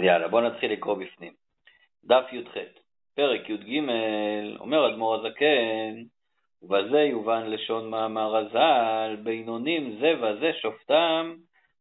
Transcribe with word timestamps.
אז 0.00 0.04
יאללה, 0.04 0.28
בואו 0.28 0.42
נתחיל 0.42 0.72
לקרוא 0.72 0.94
בפנים. 0.94 1.32
דף 2.04 2.24
י"ח, 2.32 2.54
פרק 3.14 3.50
י"ג, 3.50 3.80
אומר 4.60 4.88
אדמו"ר 4.88 5.14
הזקן, 5.14 5.94
ובזה 6.62 7.00
יובן 7.00 7.46
לשון 7.46 7.90
מאמר 7.90 8.36
הז"ל, 8.36 9.16
בינונים 9.22 9.96
זה 10.00 10.14
וזה 10.20 10.52
שופטם, 10.62 11.34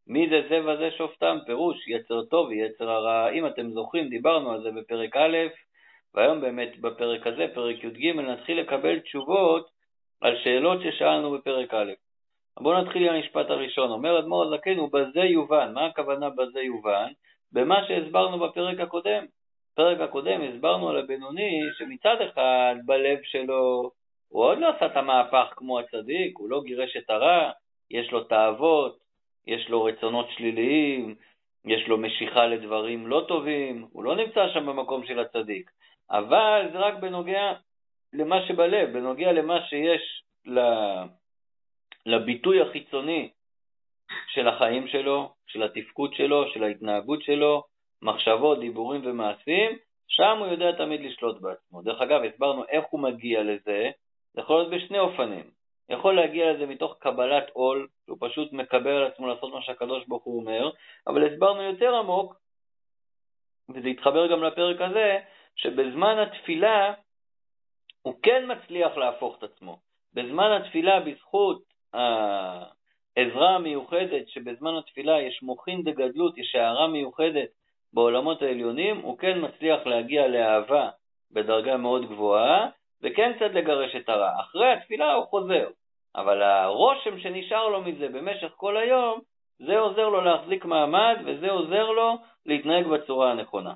מי 0.08 0.29
זה 0.29 0.42
זה 0.50 0.66
וזה 0.66 0.92
שופטם? 0.97 1.38
פירוש 1.46 1.88
יצר 1.88 2.26
טוב 2.26 2.47
ויצר 2.47 2.90
הרע. 2.90 3.29
אם 3.29 3.47
אתם 3.47 3.71
זוכרים, 3.71 4.10
דיברנו 4.10 4.52
על 4.52 4.62
זה 4.64 4.72
בפרק 4.72 5.18
א', 5.18 5.38
והיום 6.16 6.42
באמת 6.42 6.80
בפרק 6.80 7.28
הזה, 7.28 7.46
פרק 7.54 7.84
י"ג, 7.84 8.16
נתחיל 8.16 8.60
לקבל 8.60 9.00
תשובות 9.00 9.70
על 10.22 10.38
שאלות 10.44 10.82
ששאלנו 10.82 11.32
בפרק 11.32 11.74
א'. 11.74 11.92
בואו 12.60 12.82
נתחיל 12.82 13.10
עם 13.10 13.16
המשפט 13.16 13.50
הראשון. 13.50 13.92
אומר 13.92 14.20
אדמו"ר 14.20 14.44
הזקן, 14.44 14.80
ובזה 14.80 15.20
יובן. 15.20 15.74
מה 15.74 15.86
הכוונה 15.86 16.30
בזה 16.30 16.60
יובן? 16.60 17.12
במה 17.52 17.88
שהסברנו 17.88 18.39
בפרק 18.39 18.79
הקודם. 18.79 19.25
בפרק 19.73 19.99
הקודם 19.99 20.41
הסברנו 20.41 20.90
על 20.90 20.98
הבינוני 20.98 21.62
שמצד 21.77 22.16
אחד 22.21 22.76
בלב 22.85 23.17
שלו 23.23 23.91
הוא 24.30 24.44
עוד 24.44 24.57
לא 24.57 24.70
עשה 24.70 24.85
את 24.85 24.98
המהפך 24.98 25.54
כמו 25.55 25.80
הצדיק, 25.80 26.38
הוא 26.38 26.49
לא 26.49 26.62
גירש 26.63 26.98
את 26.98 27.09
הרע, 27.09 27.52
יש 27.91 28.12
לו 28.12 28.23
תאוות, 28.23 28.99
יש 29.48 29.70
לו 29.70 29.84
רצונות 29.84 30.27
שליליים, 30.38 31.16
יש 31.66 31.88
לו 31.88 31.98
משיכה 31.98 32.45
לדברים 32.45 33.07
לא 33.07 33.26
טובים, 33.27 33.88
הוא 33.91 34.04
לא 34.04 34.16
נמצא 34.16 34.49
שם 34.54 34.66
במקום 34.66 35.05
של 35.05 35.20
הצדיק. 35.20 35.71
אבל 36.12 36.70
זה 36.71 36.77
רק 36.77 36.93
בנוגע 36.93 37.54
למה 38.13 38.48
שבלב, 38.48 38.93
בנוגע 38.93 39.31
למה 39.31 39.62
שיש 39.70 40.23
לביטוי 42.05 42.62
החיצוני 42.62 43.29
של 44.27 44.48
החיים 44.48 44.88
שלו, 44.88 45.34
של 45.48 45.63
התפקוד 45.63 46.13
שלו, 46.13 46.48
של 46.54 46.63
ההתנהגות 46.63 47.23
שלו, 47.23 47.63
מחשבות, 48.02 48.59
דיבורים 48.59 49.02
ומעשים, 49.04 49.77
שם 50.08 50.38
הוא 50.40 50.48
יודע 50.48 50.72
תמיד 50.72 51.02
לשלוט 51.02 51.41
בעצמו. 51.41 51.82
דרך 51.82 52.02
אגב, 52.02 52.21
הסברנו 52.24 52.63
איך 52.70 52.85
הוא 52.90 52.99
מגיע 52.99 53.43
לזה, 53.43 53.90
זה 54.34 54.41
יכול 54.41 54.55
להיות 54.55 54.71
בשני 54.71 54.99
אופנים. 54.99 55.49
יכול 55.90 56.15
להגיע 56.15 56.54
לזה 56.54 56.65
מתוך 56.65 56.96
קבלת 56.99 57.49
עול, 57.54 57.87
שהוא 58.05 58.18
פשוט 58.21 58.54
מקבל 58.54 58.91
על 58.91 59.04
עצמו 59.04 59.27
לעשות 59.27 59.54
מה 59.54 59.62
שהקדוש 59.62 60.07
ברוך 60.07 60.24
הוא 60.24 60.40
אומר, 60.40 60.70
אבל 61.07 61.27
הסברנו 61.27 61.62
יותר 61.62 61.96
עמוק, 61.96 62.35
וזה 63.70 63.90
יתחבר 63.90 64.31
גם 64.31 64.44
לפרק 64.44 64.81
הזה, 64.81 65.19
שבזמן 65.56 66.18
התפילה 66.18 66.94
הוא 68.02 68.13
כן 68.24 68.52
מצליח 68.52 68.97
להפוך 68.97 69.38
את 69.38 69.44
עצמו. 69.44 69.80
בזמן 70.13 70.52
התפילה, 70.52 71.00
בזכות 71.00 71.62
העזרה 73.19 73.56
המיוחדת, 73.56 74.28
שבזמן 74.28 74.75
התפילה 74.75 75.22
יש 75.22 75.44
מוחין 75.44 75.84
דגדלות, 75.84 76.38
יש 76.38 76.56
הערה 76.56 76.88
מיוחדת 76.88 77.50
בעולמות 77.94 78.41
העליונים, 78.41 78.97
הוא 78.97 79.17
כן 79.17 79.38
מצליח 79.41 79.85
להגיע 79.85 80.28
לאהבה 80.28 80.89
בדרגה 81.31 81.78
מאוד 81.78 82.09
גבוהה, 82.09 82.67
וכן 83.03 83.34
קצת 83.35 83.51
לגרש 83.53 83.95
את 83.95 84.09
הרע. 84.09 84.31
אחרי 84.40 84.73
התפילה 84.73 85.13
הוא 85.13 85.25
חוזר, 85.25 85.67
אבל 86.16 86.41
הרושם 86.41 87.19
שנשאר 87.19 87.67
לו 87.67 87.81
מזה 87.81 88.07
במשך 88.07 88.51
כל 88.56 88.78
היום, 88.78 89.19
זה 89.59 89.79
עוזר 89.79 90.09
לו 90.09 90.22
להחזיק 90.22 90.66
מעמד, 90.66 91.17
וזה 91.25 91.51
עוזר 91.51 91.91
לו 91.91 92.17
להתנהג 92.45 92.88
בצורה 92.88 93.31
הנכונה. 93.31 93.73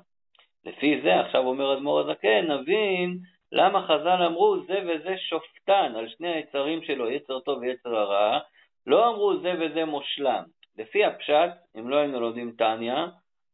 לפי 0.64 1.00
זה, 1.02 1.20
עכשיו 1.20 1.46
אומר 1.46 1.72
אדמו"ר 1.72 2.00
הזקן, 2.00 2.50
נבין 2.50 3.18
למה 3.52 3.82
חז"ל 3.82 4.22
אמרו 4.26 4.56
זה 4.66 4.78
וזה 4.86 5.18
שופטן 5.18 5.92
על 5.96 6.08
שני 6.08 6.28
היצרים 6.28 6.82
שלו, 6.82 7.10
יצר 7.10 7.40
טוב 7.40 7.58
ויצר 7.58 7.96
הרע, 7.96 8.38
לא 8.86 9.08
אמרו 9.08 9.36
זה 9.36 9.54
וזה 9.60 9.84
מושלם. 9.84 10.42
לפי 10.78 11.04
הפשט, 11.04 11.50
אם 11.78 11.88
לא 11.88 11.96
היינו 11.96 12.20
לומדים 12.20 12.52
טניה, 12.58 13.06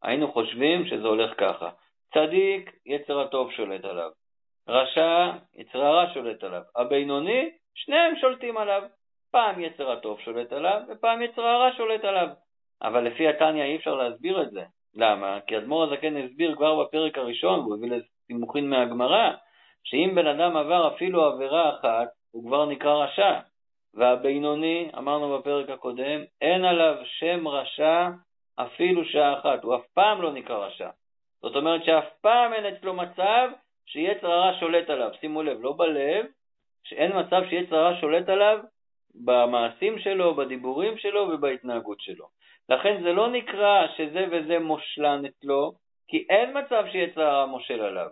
היינו 0.03 0.33
חושבים 0.33 0.86
שזה 0.86 1.06
הולך 1.09 1.41
ככה. 1.41 1.70
צדיק, 2.14 2.70
יצר 2.86 3.20
הטוב 3.20 3.53
שולט 3.53 3.84
עליו. 3.84 4.11
רשע, 4.69 5.31
יצר 5.55 5.84
הרע 5.84 6.14
שולט 6.14 6.45
עליו. 6.45 6.62
הבינוני, 6.77 7.51
שניהם 7.75 8.17
שולטים 8.20 8.56
עליו. 8.56 8.83
פעם 9.30 9.61
יצר 9.61 9.91
הטוב 9.91 10.20
שולט 10.20 10.52
עליו, 10.52 10.80
ופעם 10.89 11.23
יצר 11.23 11.42
הרע 11.42 11.70
שולט 11.77 12.05
עליו. 12.05 12.29
אבל 12.83 13.05
לפי 13.05 13.29
התניא 13.29 13.64
אי 13.64 13.77
אפשר 13.77 13.95
להסביר 13.95 14.42
את 14.42 14.51
זה. 14.51 14.64
למה? 14.95 15.39
כי 15.47 15.58
אדמו"ר 15.58 15.85
הזקן 15.85 16.17
הסביר 16.17 16.57
כבר 16.57 16.85
בפרק 16.85 17.18
הראשון, 17.18 17.61
והוא 17.61 17.74
הביא 17.74 17.91
לסימוכין 17.91 18.70
מהגמרא, 18.70 19.30
שאם 19.85 20.12
בן 20.14 20.27
אדם 20.27 20.57
עבר 20.57 20.95
אפילו 20.95 21.24
עבירה 21.24 21.79
אחת, 21.79 22.08
הוא 22.30 22.47
כבר 22.47 22.67
נקרא 22.67 23.05
רשע. 23.05 23.39
והבינוני, 23.95 24.90
אמרנו 24.98 25.39
בפרק 25.39 25.70
הקודם, 25.70 26.20
אין 26.40 26.64
עליו 26.64 26.95
שם 27.05 27.48
רשע 27.48 28.08
אפילו 28.56 29.05
שעה 29.05 29.39
אחת, 29.39 29.64
הוא 29.64 29.74
אף 29.74 29.86
פעם 29.95 30.23
לא 30.23 30.33
נקרא 30.33 30.67
רשע. 30.67 30.89
זאת 31.42 31.56
אומרת 31.56 31.84
שאף 31.84 32.05
פעם 32.20 32.52
אין 32.52 32.67
אצלו 32.74 32.95
מצב 32.95 33.50
שיצר 33.86 34.33
הרע 34.33 34.52
שולט 34.61 34.90
עליו. 34.90 35.11
שימו 35.20 35.42
לב, 35.42 35.58
לא 35.61 35.73
בלב, 35.73 36.27
שאין 36.83 37.12
מצב 37.18 37.42
שיצר 37.50 37.77
הרע 37.77 38.00
שולט 38.00 38.29
עליו 38.29 38.58
במעשים 39.14 39.98
שלו, 39.98 40.34
בדיבורים 40.34 40.98
שלו 40.98 41.20
ובהתנהגות 41.20 42.00
שלו. 42.00 42.27
לכן 42.68 43.02
זה 43.02 43.12
לא 43.12 43.30
נקרא 43.30 43.86
שזה 43.96 44.27
וזה 44.30 44.58
מושלן 44.58 45.23
אצלו, 45.24 45.73
כי 46.08 46.27
אין 46.30 46.58
מצב 46.58 46.84
שיצר 46.92 47.23
הרע 47.23 47.46
מושל 47.46 47.80
עליו. 47.80 48.08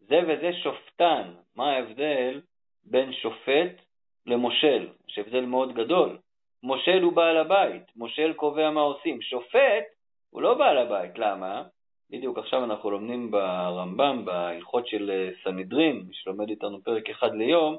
זה 0.00 0.20
וזה 0.28 0.52
שופטן. 0.62 1.34
מה 1.56 1.72
ההבדל 1.72 2.40
בין 2.84 3.12
שופט 3.12 3.83
למושל? 4.26 4.88
יש 5.08 5.18
הבדל 5.18 5.44
מאוד 5.44 5.74
גדול. 5.74 6.18
מושל 6.62 7.02
הוא 7.02 7.12
בעל 7.12 7.36
הבית, 7.36 7.82
מושל 7.96 8.32
קובע 8.32 8.70
מה 8.70 8.80
עושים. 8.80 9.22
שופט 9.22 9.84
הוא 10.30 10.42
לא 10.42 10.54
בעל 10.54 10.78
הבית, 10.78 11.18
למה? 11.18 11.62
בדיוק 12.10 12.38
עכשיו 12.38 12.64
אנחנו 12.64 12.90
לומדים 12.90 13.30
ברמב"ם, 13.30 14.24
בהלכות 14.24 14.86
של 14.86 15.10
אה, 15.10 15.30
סנהדרין, 15.44 15.96
מי 15.96 16.14
שלומד 16.14 16.48
איתנו 16.48 16.82
פרק 16.82 17.10
אחד 17.10 17.34
ליום, 17.34 17.76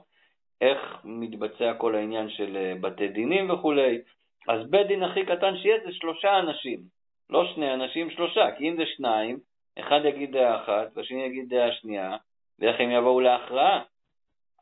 איך 0.61 0.97
מתבצע 1.03 1.73
כל 1.73 1.95
העניין 1.95 2.29
של 2.29 2.57
אה, 2.57 2.73
בתי 2.81 3.07
דינים 3.07 3.50
וכולי. 3.50 4.01
אז 4.47 4.69
בית 4.69 4.88
דין 4.88 5.03
הכי 5.03 5.25
קטן 5.25 5.57
שיש 5.57 5.81
זה 5.85 5.94
שלושה 5.94 6.39
אנשים, 6.39 6.79
לא 7.29 7.45
שני 7.55 7.73
אנשים, 7.73 8.09
שלושה, 8.09 8.51
כי 8.57 8.69
אם 8.69 8.75
זה 8.78 8.84
שניים, 8.85 9.39
אחד 9.79 10.00
יגיד 10.05 10.31
דעה 10.31 10.63
אחת 10.63 10.88
והשני 10.95 11.23
יגיד 11.23 11.50
דעה 11.50 11.72
שנייה, 11.72 12.17
ואיך 12.59 12.79
הם 12.79 12.91
יבואו 12.91 13.19
להכרעה? 13.19 13.81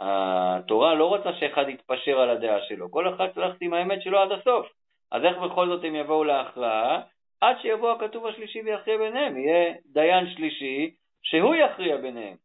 התורה 0.06 0.94
לא 0.94 1.06
רוצה 1.06 1.34
שאחד 1.40 1.70
יתפשר 1.70 2.20
על 2.20 2.30
הדעה 2.30 2.62
שלו, 2.62 2.92
כל 2.92 3.14
אחד 3.16 3.28
צריך 3.36 3.56
עם 3.62 3.74
האמת 3.74 4.02
שלו 4.02 4.20
עד 4.20 4.32
הסוף. 4.32 4.68
אז 5.12 5.24
איך 5.24 5.38
בכל 5.38 5.68
זאת 5.68 5.84
הם 5.84 5.96
יבואו 5.96 6.24
להכרעה? 6.24 7.02
עד 7.42 7.56
שיבוא 7.62 7.92
הכתוב 7.92 8.26
השלישי 8.26 8.62
ויכריע 8.62 8.98
ביניהם, 8.98 9.38
יהיה 9.38 9.74
דיין 9.86 10.30
שלישי 10.36 10.92
שהוא 11.24 11.56
יכריע 11.56 11.98
ביניהם. 11.98 12.36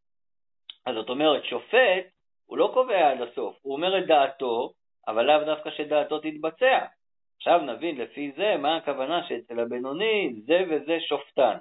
אז 0.85 0.95
זאת 0.95 1.09
אומרת, 1.09 1.45
שופט, 1.45 2.05
הוא 2.45 2.57
לא 2.57 2.71
קובע 2.73 3.11
עד 3.11 3.21
הסוף, 3.21 3.57
הוא 3.61 3.73
אומר 3.73 3.97
את 3.97 4.07
דעתו, 4.07 4.71
אבל 5.07 5.25
לאו 5.25 5.45
דווקא 5.45 5.69
שדעתו 5.71 6.19
תתבצע. 6.19 6.85
עכשיו 7.37 7.61
נבין 7.61 7.97
לפי 7.97 8.31
זה 8.37 8.55
מה 8.57 8.77
הכוונה 8.77 9.27
שאצל 9.27 9.59
הבינוני 9.59 10.33
זה 10.45 10.63
וזה 10.69 10.97
שופטן. 10.99 11.57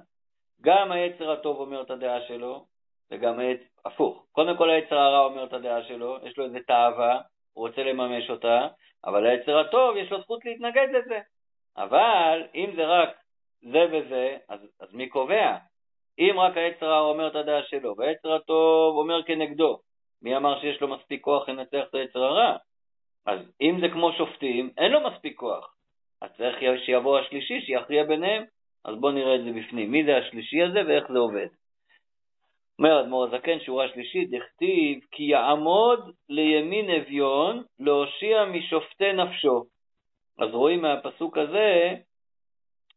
גם 0.61 0.93
היצר 0.93 1.31
הטוב 1.31 1.61
אומר 1.61 1.83
את 1.83 1.91
הדעה 1.91 2.21
שלו, 2.29 2.65
וגם 3.11 3.39
היצר, 3.39 3.65
הפוך. 3.85 4.27
קודם 4.33 4.57
כל 4.57 4.71
היצר 4.71 4.99
הרע 4.99 5.25
אומר 5.25 5.45
את 5.45 5.53
הדעה 5.53 5.83
שלו, 5.83 6.19
יש 6.23 6.39
לו 6.39 6.45
איזה 6.45 6.59
תאווה, 6.67 7.21
הוא 7.53 7.67
רוצה 7.67 7.83
לממש 7.83 8.31
אותה, 8.31 8.69
אבל 9.05 9.27
היצר 9.27 9.59
הטוב 9.59 9.97
יש 9.97 10.11
לו 10.11 10.21
זכות 10.21 10.45
להתנגד 10.45 10.87
לזה. 10.93 11.19
אבל 11.77 12.43
אם 12.55 12.73
זה 12.77 12.87
רק 12.87 13.09
זה 13.63 13.87
וזה, 13.93 14.37
אז, 14.49 14.61
אז 14.81 14.95
מי 14.95 15.09
קובע? 15.09 15.57
אם 16.19 16.35
רק 16.39 16.57
היצר 16.57 16.87
הרע 16.87 17.09
אומר 17.09 17.27
את 17.29 17.35
הדעה 17.35 17.63
שלו, 17.63 17.95
והיצר 17.97 18.35
הטוב 18.35 18.97
אומר 18.97 19.23
כנגדו, 19.23 19.79
מי 20.23 20.37
אמר 20.37 20.61
שיש 20.61 20.81
לו 20.81 20.89
מספיק 20.89 21.23
כוח 21.23 21.49
לנצח 21.49 21.85
את 21.91 21.95
היצר 21.95 22.25
הרע? 22.25 22.57
אז 23.27 23.41
אם 23.61 23.79
זה 23.81 23.89
כמו 23.89 24.13
שופטים, 24.13 24.71
אין 24.79 24.93
לו 24.93 25.01
מספיק 25.11 25.37
כוח. 25.37 25.75
אז 26.21 26.31
צריך 26.37 26.57
שיבוא 26.85 27.19
השלישי 27.19 27.61
שיכריע 27.61 28.05
ביניהם. 28.05 28.45
אז 28.85 28.97
בואו 29.01 29.13
נראה 29.13 29.35
את 29.35 29.45
זה 29.45 29.51
בפנים. 29.61 29.91
מי 29.91 30.05
זה 30.05 30.17
השלישי 30.17 30.63
הזה 30.63 30.79
ואיך 30.87 31.05
זה 31.13 31.19
עובד. 31.19 31.47
אומר 32.79 33.01
אדמו"ר 33.01 33.25
הזקן, 33.25 33.61
שורה 33.61 33.89
שלישית, 33.89 34.31
דכתיב 34.31 35.01
כי 35.11 35.23
יעמוד 35.23 36.11
לימין 36.29 36.91
אביון 36.91 37.63
להושיע 37.81 38.45
משופטי 38.45 39.13
נפשו. 39.13 39.65
אז 40.39 40.51
רואים 40.55 40.83
מהפסוק 40.83 41.39
הזה 41.39 41.95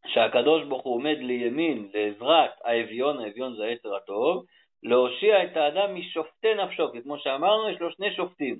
שהקדוש 0.08 0.64
ברוך 0.64 0.84
הוא 0.84 0.96
עומד 0.96 1.18
לימין, 1.20 1.90
לעזרת 1.94 2.52
האביון, 2.64 3.20
האביון 3.20 3.56
זה 3.56 3.64
היצר 3.64 3.96
הטוב, 3.96 4.46
להושיע 4.84 5.44
את 5.44 5.58
האדם 5.58 5.96
משופטי 5.96 6.54
נפשו, 6.54 6.92
כי 6.92 7.02
כמו 7.02 7.20
שאמרנו, 7.20 7.70
יש 7.70 7.80
לו 7.80 7.92
שני 7.92 8.16
שופטים. 8.16 8.56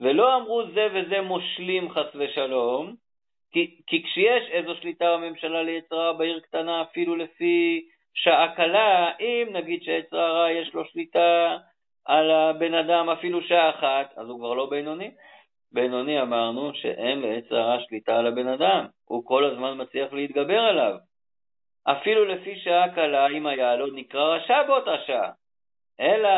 ולא 0.00 0.36
אמרו 0.36 0.62
זה 0.74 0.88
וזה 0.94 1.20
מושלים 1.20 1.90
חס 1.90 2.06
ושלום, 2.14 2.94
כי, 3.52 3.76
כי 3.86 4.02
כשיש 4.02 4.50
איזו 4.50 4.74
שליטה 4.74 5.16
בממשלה 5.16 5.62
ליצר 5.62 5.96
הרע 5.96 6.12
בעיר 6.12 6.40
קטנה, 6.40 6.82
אפילו 6.82 7.16
לפי 7.16 7.84
שעה 8.14 8.54
קלה, 8.56 9.10
אם 9.20 9.48
נגיד 9.52 9.82
שיצר 9.82 10.20
הרע 10.20 10.50
יש 10.50 10.74
לו 10.74 10.84
שליטה 10.84 11.56
על 12.04 12.30
הבן 12.30 12.74
אדם 12.74 13.10
אפילו 13.10 13.42
שעה 13.42 13.70
אחת, 13.70 14.12
אז 14.16 14.28
הוא 14.28 14.38
כבר 14.38 14.54
לא 14.54 14.66
בינוני. 14.70 15.10
בינוני 15.72 16.22
אמרנו 16.22 16.74
שאין 16.74 17.20
ליצר 17.20 17.56
הרע 17.56 17.80
שליטה 17.88 18.18
על 18.18 18.26
הבן 18.26 18.48
אדם, 18.48 18.86
הוא 19.04 19.26
כל 19.26 19.44
הזמן 19.44 19.80
מצליח 19.80 20.12
להתגבר 20.12 20.60
עליו. 20.60 20.94
אפילו 21.84 22.24
לפי 22.24 22.56
שעה 22.56 22.94
קלה, 22.94 23.28
אם 23.28 23.46
היה 23.46 23.76
לו, 23.76 23.86
נקרא 23.86 24.34
רשע 24.34 24.62
באותה 24.62 24.94
שעה. 25.06 25.30
אלא 26.00 26.30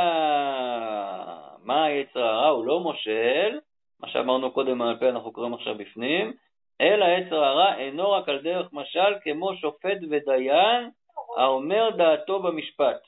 מה 1.64 1.84
היצר 1.84 2.24
הרע? 2.24 2.48
הוא 2.48 2.66
לא 2.66 2.80
מושל, 2.80 3.58
מה 4.00 4.08
שאמרנו 4.08 4.50
קודם 4.50 4.82
על 4.82 4.96
פה 4.98 5.08
אנחנו 5.08 5.32
קוראים 5.32 5.54
עכשיו 5.54 5.74
בפנים, 5.74 6.32
אלא 6.80 7.04
יצר 7.04 7.44
הרע 7.44 7.76
אינו 7.76 8.12
רק 8.12 8.28
על 8.28 8.42
דרך 8.42 8.72
משל 8.72 9.14
כמו 9.22 9.56
שופט 9.56 9.98
ודיין 10.10 10.90
האומר 11.36 11.90
דעתו 11.90 12.42
במשפט. 12.42 13.00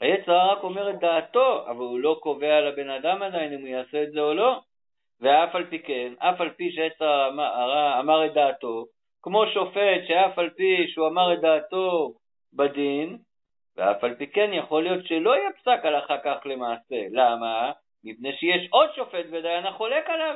היצר 0.00 0.50
רק 0.50 0.62
אומר 0.62 0.90
את 0.90 0.98
דעתו, 0.98 1.64
אבל 1.66 1.76
הוא 1.76 1.98
לא 1.98 2.16
קובע 2.22 2.60
לבן 2.60 2.90
אדם 2.90 3.22
עדיין 3.22 3.52
אם 3.52 3.60
הוא 3.60 3.68
יעשה 3.68 4.02
את 4.02 4.12
זה 4.12 4.20
או 4.20 4.34
לא. 4.34 4.60
ואף 5.20 5.54
על 5.54 5.66
פי 5.66 5.78
כן, 5.78 6.12
אף 6.18 6.40
על 6.40 6.50
פי 6.50 6.72
שיצר 6.72 7.30
הרע 7.38 8.00
אמר 8.00 8.26
את 8.26 8.32
דעתו, 8.34 8.84
כמו 9.22 9.46
שופט 9.46 10.06
שאף 10.08 10.38
על 10.38 10.50
פי 10.50 10.86
שהוא 10.88 11.08
אמר 11.08 11.34
את 11.34 11.40
דעתו 11.40 12.14
בדין, 12.52 13.18
ואף 13.76 14.04
על 14.04 14.14
פי 14.14 14.26
כן 14.26 14.50
יכול 14.52 14.82
להיות 14.82 15.06
שלא 15.06 15.36
יהיה 15.36 15.52
פסק 15.52 15.84
הלכה 15.84 16.18
כך 16.18 16.36
למעשה. 16.44 16.96
למה? 17.10 17.72
מפני 18.04 18.32
שיש 18.32 18.68
עוד 18.70 18.90
שופט 18.94 19.24
ודיין 19.32 19.66
החולק 19.66 20.10
עליו. 20.10 20.34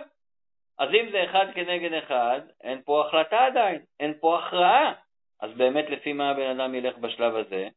אז 0.79 0.89
אם 0.95 1.11
זה 1.11 1.25
אחד 1.25 1.47
כנגד 1.55 1.93
אחד, 1.93 2.41
אין 2.65 2.83
פה 2.85 3.07
החלטה 3.07 3.47
עדיין, 3.47 3.79
אין 4.01 4.15
פה 4.21 4.39
הכרעה. 4.39 4.93
אז 5.41 5.51
באמת 5.57 5.91
לפי 5.91 6.13
מה 6.13 6.31
הבן 6.31 6.61
אדם 6.61 6.75
ילך 6.75 6.99
בשלב 6.99 7.37
הזה? 7.37 7.69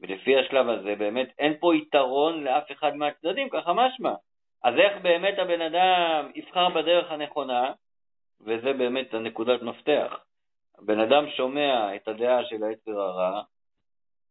ולפי 0.00 0.36
השלב 0.36 0.68
הזה 0.68 0.94
באמת 0.98 1.28
אין 1.38 1.54
פה 1.60 1.76
יתרון 1.76 2.44
לאף 2.44 2.72
אחד 2.72 2.96
מהצדדים, 2.96 3.48
ככה 3.48 3.72
משמע. 3.72 4.14
אז 4.64 4.74
איך 4.78 5.02
באמת 5.02 5.38
הבן 5.38 5.60
אדם 5.60 6.30
יבחר 6.34 6.68
בדרך 6.68 7.10
הנכונה? 7.10 7.72
וזה 8.40 8.72
באמת 8.72 9.14
הנקודת 9.14 9.62
מפתח. 9.62 10.24
הבן 10.78 11.00
אדם 11.00 11.30
שומע 11.30 11.96
את 11.96 12.08
הדעה 12.08 12.44
של 12.44 12.64
היצר 12.64 13.00
הרע, 13.00 13.42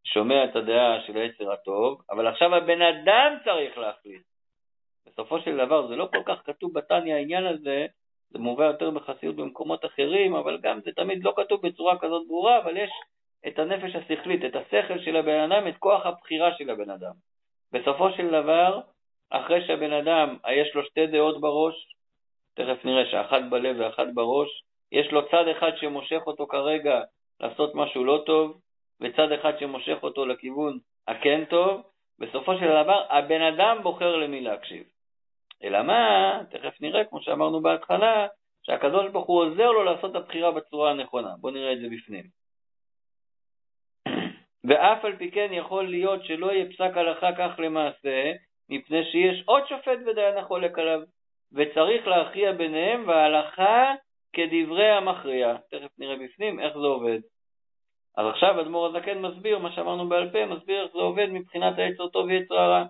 שומע 0.03 0.43
את 0.43 0.55
הדעה 0.55 1.01
של 1.07 1.17
היצר 1.17 1.51
הטוב, 1.51 2.01
אבל 2.09 2.27
עכשיו 2.27 2.55
הבן 2.55 2.81
אדם 2.81 3.37
צריך 3.43 3.77
להחליט. 3.77 4.21
בסופו 5.07 5.39
של 5.39 5.57
דבר 5.57 5.87
זה 5.87 5.95
לא 5.95 6.09
כל 6.11 6.23
כך 6.25 6.41
כתוב 6.45 6.73
בתניא 6.73 7.15
העניין 7.15 7.45
הזה, 7.45 7.85
זה 8.35 8.39
מובא 8.39 8.63
יותר 8.63 8.89
בחסידות 8.89 9.35
במקומות 9.35 9.85
אחרים, 9.85 10.35
אבל 10.35 10.57
גם 10.61 10.79
זה 10.85 10.91
תמיד 10.91 11.23
לא 11.23 11.33
כתוב 11.35 11.67
בצורה 11.67 11.99
כזאת 11.99 12.27
ברורה, 12.27 12.59
אבל 12.59 12.77
יש 12.77 12.89
את 13.47 13.59
הנפש 13.59 13.95
השכלית, 13.95 14.45
את 14.45 14.55
השכל 14.55 14.99
של 14.99 15.15
הבן 15.15 15.39
אדם, 15.39 15.67
את 15.67 15.77
כוח 15.79 16.05
הבחירה 16.05 16.49
של 16.57 16.69
הבן 16.69 16.89
אדם. 16.89 17.11
בסופו 17.71 18.11
של 18.11 18.27
דבר, 18.27 18.79
אחרי 19.29 19.67
שהבן 19.67 19.93
אדם, 19.93 20.37
יש 20.51 20.75
לו 20.75 20.85
שתי 20.85 21.07
דעות 21.07 21.41
בראש, 21.41 21.75
תכף 22.53 22.85
נראה 22.85 23.05
שאחת 23.11 23.41
בלב 23.49 23.75
ואחת 23.79 24.07
בראש, 24.13 24.63
יש 24.91 25.11
לו 25.11 25.29
צד 25.29 25.47
אחד 25.47 25.71
שמושך 25.75 26.21
אותו 26.27 26.47
כרגע 26.47 27.01
לעשות 27.39 27.75
משהו 27.75 28.03
לא 28.03 28.23
טוב, 28.25 28.59
וצד 29.01 29.31
אחד 29.31 29.59
שמושך 29.59 29.97
אותו 30.03 30.25
לכיוון 30.25 30.77
הכן 31.07 31.43
טוב, 31.49 31.81
בסופו 32.19 32.55
של 32.55 32.67
דבר 32.83 33.05
הבן 33.09 33.41
אדם 33.41 33.77
בוחר 33.83 34.15
למי 34.15 34.41
להקשיב. 34.41 34.94
אלא 35.63 35.81
מה, 35.81 36.39
תכף 36.49 36.81
נראה, 36.81 37.03
כמו 37.03 37.21
שאמרנו 37.21 37.61
בהתחלה, 37.61 38.27
שהקדוש 38.63 39.11
ברוך 39.11 39.27
הוא 39.27 39.43
עוזר 39.43 39.71
לו 39.71 39.83
לעשות 39.83 40.11
את 40.11 40.15
הבחירה 40.15 40.51
בצורה 40.51 40.91
הנכונה. 40.91 41.29
בואו 41.39 41.53
נראה 41.53 41.73
את 41.73 41.79
זה 41.79 41.87
בפנים. 41.91 42.23
ואף 44.67 45.05
על 45.05 45.15
פי 45.17 45.31
כן 45.31 45.47
יכול 45.51 45.89
להיות 45.89 46.25
שלא 46.25 46.51
יהיה 46.51 46.65
פסק 46.65 46.97
הלכה 46.97 47.29
כך 47.37 47.59
למעשה, 47.59 48.31
מפני 48.69 49.03
שיש 49.11 49.43
עוד 49.45 49.67
שופט 49.67 49.99
ודיין 50.05 50.37
החולק 50.37 50.79
עליו, 50.79 51.01
וצריך 51.53 52.07
להכריע 52.07 52.51
ביניהם, 52.51 53.07
וההלכה 53.07 53.93
כדברי 54.33 54.91
המכריע. 54.91 55.55
תכף 55.71 55.89
נראה 55.97 56.15
בפנים 56.15 56.59
איך 56.59 56.73
זה 56.73 56.87
עובד. 56.87 57.19
אז 58.17 58.27
עכשיו 58.27 58.61
אדמו"ר 58.61 58.85
הזקן 58.85 59.17
מסביר 59.17 59.59
מה 59.59 59.71
שאמרנו 59.71 60.09
בעל 60.09 60.29
פה, 60.31 60.45
מסביר 60.45 60.83
איך 60.83 60.91
זה 60.93 60.99
עובד 60.99 61.27
מבחינת 61.29 61.77
היצר 61.77 62.07
טוב 62.07 62.25
ויצר 62.25 62.55
הרע. 62.55 62.85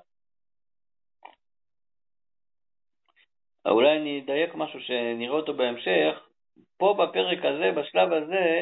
אולי 3.66 3.98
אני 3.98 4.22
אדייק 4.22 4.56
משהו 4.56 4.80
שנראה 4.80 5.36
אותו 5.36 5.54
בהמשך. 5.54 6.28
פה 6.78 6.96
בפרק 7.00 7.46
הזה, 7.46 7.72
בשלב 7.72 8.14
הזה, 8.14 8.62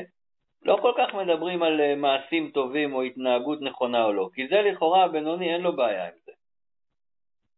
לא 0.63 0.77
כל 0.81 0.91
כך 0.97 1.13
מדברים 1.13 1.63
על 1.63 1.81
אה, 1.81 1.95
מעשים 1.95 2.51
טובים 2.53 2.93
או 2.93 3.01
התנהגות 3.01 3.61
נכונה 3.61 4.05
או 4.05 4.13
לא, 4.13 4.29
כי 4.33 4.47
זה 4.47 4.61
לכאורה 4.61 5.03
הבינוני 5.03 5.53
אין 5.53 5.61
לו 5.61 5.75
בעיה 5.75 6.05
עם 6.05 6.13
זה. 6.25 6.31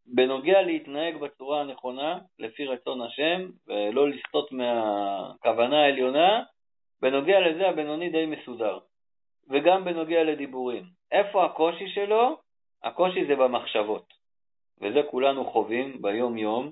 בנוגע 0.06 0.62
להתנהג 0.62 1.16
בצורה 1.16 1.60
הנכונה, 1.60 2.18
לפי 2.38 2.66
רצון 2.66 3.02
השם, 3.02 3.48
ולא 3.66 4.08
לסטות 4.08 4.52
מהכוונה 4.52 5.82
העליונה, 5.82 6.42
בנוגע 7.02 7.40
לזה 7.40 7.68
הבינוני 7.68 8.10
די 8.10 8.26
מסודר. 8.26 8.78
וגם 9.50 9.84
בנוגע 9.84 10.24
לדיבורים. 10.24 10.84
איפה 11.12 11.44
הקושי 11.44 11.88
שלו? 11.88 12.36
הקושי 12.84 13.26
זה 13.26 13.36
במחשבות. 13.36 14.12
וזה 14.80 15.02
כולנו 15.10 15.44
חווים 15.44 16.02
ביום-יום, 16.02 16.70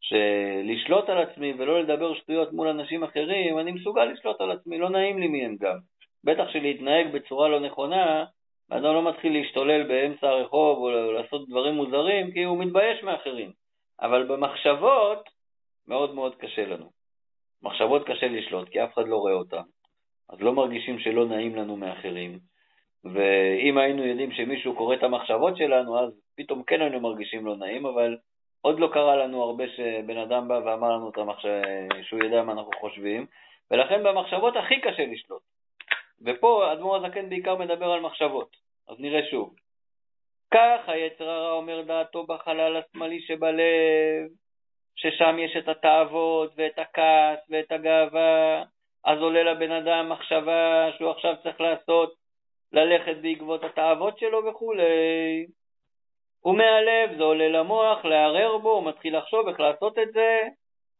שלשלוט 0.00 1.08
על 1.08 1.18
עצמי 1.18 1.54
ולא 1.58 1.80
לדבר 1.80 2.14
שטויות 2.14 2.52
מול 2.52 2.68
אנשים 2.68 3.04
אחרים, 3.04 3.58
אני 3.58 3.72
מסוגל 3.72 4.04
לשלוט 4.04 4.40
על 4.40 4.50
עצמי, 4.50 4.78
לא 4.78 4.90
נעים 4.90 5.18
לי 5.18 5.28
מהם 5.28 5.56
גם. 5.60 5.76
בטח 6.24 6.48
שלהתנהג 6.52 7.12
בצורה 7.12 7.48
לא 7.48 7.60
נכונה, 7.60 8.24
אדם 8.70 8.94
לא 8.94 9.08
מתחיל 9.08 9.32
להשתולל 9.32 9.82
באמצע 9.82 10.28
הרחוב 10.28 10.78
או 10.78 11.12
לעשות 11.12 11.48
דברים 11.48 11.74
מוזרים, 11.74 12.32
כי 12.32 12.42
הוא 12.42 12.58
מתבייש 12.58 13.02
מאחרים. 13.02 13.52
אבל 14.00 14.26
במחשבות, 14.26 15.28
מאוד 15.88 16.14
מאוד 16.14 16.34
קשה 16.34 16.66
לנו. 16.66 16.90
מחשבות 17.62 18.06
קשה 18.06 18.28
לשלוט, 18.28 18.68
כי 18.68 18.84
אף 18.84 18.94
אחד 18.94 19.08
לא 19.08 19.16
רואה 19.16 19.32
אותן. 19.32 19.62
אז 20.30 20.40
לא 20.40 20.52
מרגישים 20.52 20.98
שלא 20.98 21.26
נעים 21.26 21.56
לנו 21.56 21.76
מאחרים. 21.76 22.38
ואם 23.04 23.78
היינו 23.78 24.04
יודעים 24.06 24.32
שמישהו 24.32 24.76
קורא 24.76 24.94
את 24.94 25.02
המחשבות 25.02 25.56
שלנו, 25.56 25.98
אז 25.98 26.20
פתאום 26.36 26.62
כן 26.62 26.80
היינו 26.80 27.00
מרגישים 27.00 27.46
לא 27.46 27.56
נעים, 27.56 27.86
אבל 27.86 28.16
עוד 28.66 28.80
לא 28.80 28.88
קרה 28.92 29.16
לנו 29.16 29.42
הרבה 29.42 29.64
שבן 29.68 30.18
אדם 30.18 30.48
בא 30.48 30.60
ואמר 30.64 30.92
לנו 30.92 31.10
את 31.10 31.18
המחש... 31.18 31.46
שהוא 32.02 32.24
יודע 32.24 32.42
מה 32.42 32.52
אנחנו 32.52 32.70
חושבים, 32.80 33.26
ולכן 33.70 34.02
במחשבות 34.02 34.56
הכי 34.56 34.80
קשה 34.80 35.06
לשלוט. 35.06 35.42
ופה 36.24 36.72
אדמו"ר 36.72 36.96
הזקן 36.96 37.28
בעיקר 37.28 37.56
מדבר 37.56 37.90
על 37.90 38.00
מחשבות, 38.00 38.56
אז 38.88 38.96
נראה 39.00 39.20
שוב. 39.30 39.54
כך 40.54 40.80
היצר 40.86 41.28
הרע 41.28 41.52
אומר 41.52 41.82
דעתו 41.82 42.26
בחלל 42.26 42.76
השמאלי 42.76 43.20
שבלב, 43.20 44.28
ששם 44.96 45.36
יש 45.38 45.56
את 45.56 45.68
התאוות 45.68 46.52
ואת 46.56 46.78
הכעס 46.78 47.38
ואת 47.50 47.72
הגאווה, 47.72 48.62
אז 49.04 49.18
עולה 49.18 49.42
לבן 49.42 49.70
אדם 49.70 50.08
מחשבה 50.08 50.90
שהוא 50.96 51.10
עכשיו 51.10 51.34
צריך 51.42 51.60
לעשות, 51.60 52.14
ללכת 52.72 53.16
בעקבות 53.22 53.64
התאוות 53.64 54.18
שלו 54.18 54.44
וכולי. 54.46 55.46
ומהלב 56.44 57.16
זה 57.16 57.22
עולה 57.22 57.48
למוח, 57.48 58.04
לערער 58.04 58.58
בו, 58.58 58.72
הוא 58.72 58.88
מתחיל 58.88 59.18
לחשוב 59.18 59.48
איך 59.48 59.60
לעשות 59.60 59.98
את 59.98 60.12
זה, 60.12 60.40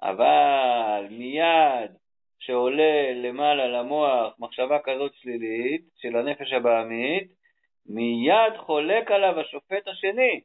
אבל 0.02 1.06
מיד 1.10 1.90
שעולה 2.38 3.12
למעלה 3.14 3.66
למוח 3.66 4.34
מחשבה 4.38 4.78
כזאת 4.84 5.12
שלילית 5.14 5.82
של 5.96 6.16
הנפש 6.16 6.52
הבעמית, 6.52 7.28
מיד 7.86 8.56
חולק 8.56 9.10
עליו 9.10 9.40
השופט 9.40 9.88
השני. 9.88 10.40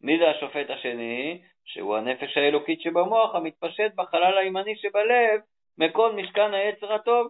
מי 0.00 0.18
זה 0.18 0.30
השופט 0.30 0.70
השני? 0.70 1.40
שהוא 1.64 1.96
הנפש 1.96 2.36
האלוקית 2.36 2.80
שבמוח 2.80 3.34
המתפשט 3.34 3.94
בחלל 3.94 4.38
הימני 4.38 4.76
שבלב, 4.76 5.40
מכל 5.78 6.12
משכן 6.12 6.54
היצר 6.54 6.92
הטוב. 6.92 7.28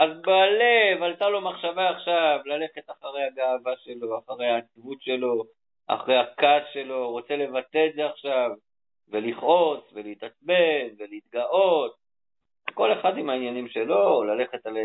אז 0.00 0.10
בלב 0.20 1.02
עלתה 1.02 1.28
לו 1.28 1.40
מחשבה 1.40 1.90
עכשיו 1.90 2.40
ללכת 2.44 2.90
אחרי 2.90 3.22
הגאווה 3.24 3.72
שלו, 3.76 4.18
אחרי 4.18 4.46
העצבות 4.46 5.02
שלו, 5.02 5.44
אחרי 5.86 6.16
הכעס 6.16 6.62
שלו, 6.72 7.10
רוצה 7.10 7.36
לבטא 7.36 7.86
את 7.86 7.94
זה 7.94 8.06
עכשיו, 8.06 8.50
ולכעוס, 9.08 9.80
ולהתעצבן, 9.92 10.86
ולהתגאות. 10.98 11.94
כל 12.74 12.92
אחד 12.92 13.18
עם 13.18 13.30
העניינים 13.30 13.68
שלו, 13.68 14.24
ללכת 14.24 14.66
על, 14.66 14.72
ל, 14.72 14.78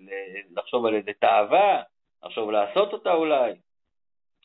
ל, 0.00 0.10
לחשוב 0.58 0.86
על 0.86 0.94
איזה 0.94 1.10
תאווה, 1.20 1.82
לחשוב 2.22 2.50
לעשות 2.50 2.92
אותה 2.92 3.12
אולי. 3.12 3.52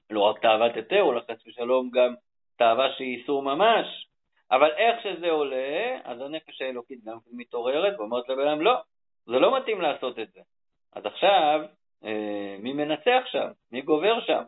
לא 0.10 0.22
רק 0.22 0.40
תאוות 0.42 0.76
היתר, 0.76 1.12
אלא 1.12 1.22
חס 1.22 1.48
ושלום 1.48 1.90
גם 1.90 2.14
תאווה 2.58 2.94
שהיא 2.98 3.18
איסור 3.18 3.42
ממש. 3.42 4.08
אבל 4.52 4.72
איך 4.72 5.04
שזה 5.04 5.32
עולה, 5.32 5.98
אז 6.04 6.22
הנפש 6.22 6.62
האלוקית 6.62 7.04
גם 7.04 7.18
מתעוררת 7.32 8.00
ואומרת 8.00 8.30
לבן 8.30 8.48
אדם, 8.48 8.62
לא, 8.62 8.74
זה 9.26 9.40
לא 9.40 9.58
מתאים 9.58 9.82
לעשות 9.82 10.20
את 10.20 10.32
זה. 10.32 10.42
אז 10.94 11.06
עכשיו, 11.06 11.62
אה, 12.04 12.56
מי 12.60 12.74
מנצח 12.74 13.22
שם? 13.26 13.48
מי 13.72 13.82
גובר 13.82 14.22
שם? 14.22 14.44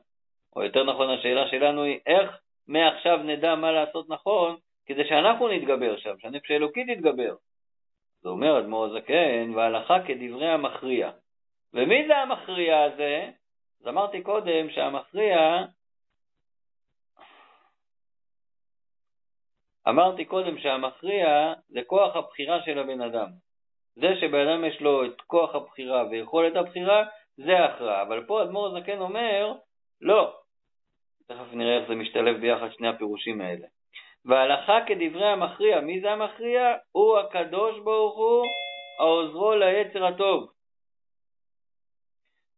או 0.56 0.64
יותר 0.64 0.84
נכון, 0.84 1.10
השאלה 1.10 1.48
שלנו 1.48 1.84
היא, 1.84 2.00
איך 2.06 2.40
מעכשיו 2.68 3.18
נדע 3.18 3.56
מה 3.56 3.72
לעשות 3.72 4.10
נכון, 4.10 4.56
כדי 4.86 5.08
שאנחנו 5.08 5.48
נתגבר 5.48 5.98
שם, 5.98 6.16
שהנפש 6.20 6.52
האלוקית 6.52 6.88
תתגבר. 6.90 7.36
זה 8.22 8.30
אומר 8.30 8.60
אדמו"ר 8.60 8.86
הזקן, 8.86 9.52
והלכה 9.56 9.98
כדברי 10.08 10.48
המכריע. 10.48 11.12
ומי 11.74 12.08
זה 12.08 12.18
המכריע 12.18 12.84
הזה? 12.84 13.30
אז 13.82 13.88
אמרתי 13.88 14.22
קודם 14.22 14.70
שהמכריע 14.70 15.66
אמרתי 19.88 20.26
קודם 20.26 20.58
שהמכריע 20.58 21.54
זה 21.70 21.80
כוח 21.88 22.16
הבחירה 22.16 22.64
של 22.66 22.80
הבן 22.80 23.02
אדם. 23.02 23.28
זה 23.96 24.16
שבן 24.22 24.48
אדם 24.48 24.66
יש 24.66 24.82
לו 24.82 25.06
את 25.06 25.22
כוח 25.22 25.56
הבחירה 25.56 26.04
ויכולת 26.10 26.56
הבחירה, 26.56 27.06
זה 27.38 27.60
ההכרעה. 27.60 28.02
אבל 28.02 28.26
פה 28.26 28.44
אדמו"ר 28.44 28.68
הזקן 28.68 29.00
אומר, 29.00 29.54
לא. 30.02 30.45
תכף 31.28 31.54
נראה 31.54 31.78
איך 31.80 31.88
זה 31.88 31.96
משתלב 31.96 32.38
ביחד 32.42 32.72
שני 32.72 32.88
הפירושים 32.88 33.42
האלה. 33.42 33.68
והלכה 34.26 34.78
כדברי 34.88 35.28
המכריע, 35.28 35.82
מי 35.82 36.02
זה 36.02 36.12
המכריע? 36.12 36.74
הוא 36.92 37.18
הקדוש 37.18 37.80
ברוך 37.80 38.18
הוא, 38.18 38.46
העוזרו 39.00 39.56
ליצר 39.56 40.06
הטוב. 40.06 40.52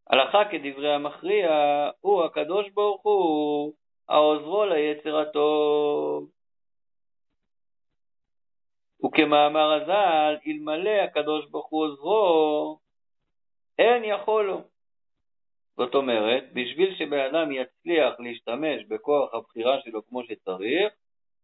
הלכה 0.10 0.46
כדברי 0.52 0.94
המכריע, 0.94 1.50
הוא 2.02 2.24
הקדוש 2.24 2.70
ברוך 2.70 3.02
הוא, 3.04 3.74
העוזרו 4.10 4.66
ליצר 4.66 5.18
הטוב. 5.18 6.30
וכמאמר 9.06 9.74
הז"ל, 9.74 10.38
אלמלא 10.48 10.90
הקדוש 10.90 11.46
ברוך 11.46 11.68
הוא 11.70 11.86
עוזרו, 11.86 12.80
אין 13.80 14.04
יכול 14.04 14.46
לו. 14.46 14.77
זאת 15.78 15.96
אומרת, 15.96 16.44
בשביל 16.54 16.96
שבן 16.96 17.20
אדם 17.20 17.52
יצליח 17.52 18.20
להשתמש 18.20 18.84
בכוח 18.88 19.34
הבחירה 19.34 19.82
שלו 19.82 20.06
כמו 20.08 20.24
שצריך, 20.24 20.94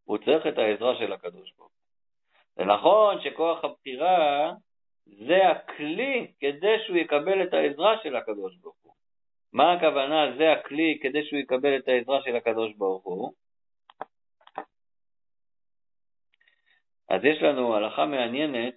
הוא 0.03 0.17
צריך 0.17 0.47
את 0.47 0.57
העזרה 0.57 0.95
של 0.95 1.13
הקדוש 1.13 1.53
ברוך 1.57 1.71
הוא. 1.71 1.83
זה 2.55 2.65
נכון 2.65 3.21
שכוח 3.23 3.63
הבחירה 3.63 4.51
זה 5.05 5.49
הכלי 5.49 6.31
כדי 6.39 6.75
שהוא 6.85 6.97
יקבל 6.97 7.43
את 7.43 7.53
העזרה 7.53 7.95
של 8.03 8.15
הקדוש 8.15 8.55
ברוך 8.55 8.75
הוא. 8.81 8.93
מה 9.53 9.73
הכוונה 9.73 10.35
זה 10.37 10.51
הכלי 10.51 10.99
כדי 11.01 11.25
שהוא 11.25 11.39
יקבל 11.39 11.77
את 11.77 11.87
העזרה 11.87 12.21
של 12.21 12.35
הקדוש 12.35 12.73
ברוך 12.73 13.03
הוא? 13.03 13.33
אז 17.09 17.23
יש 17.23 17.41
לנו 17.41 17.75
הלכה 17.75 18.05
מעניינת, 18.05 18.73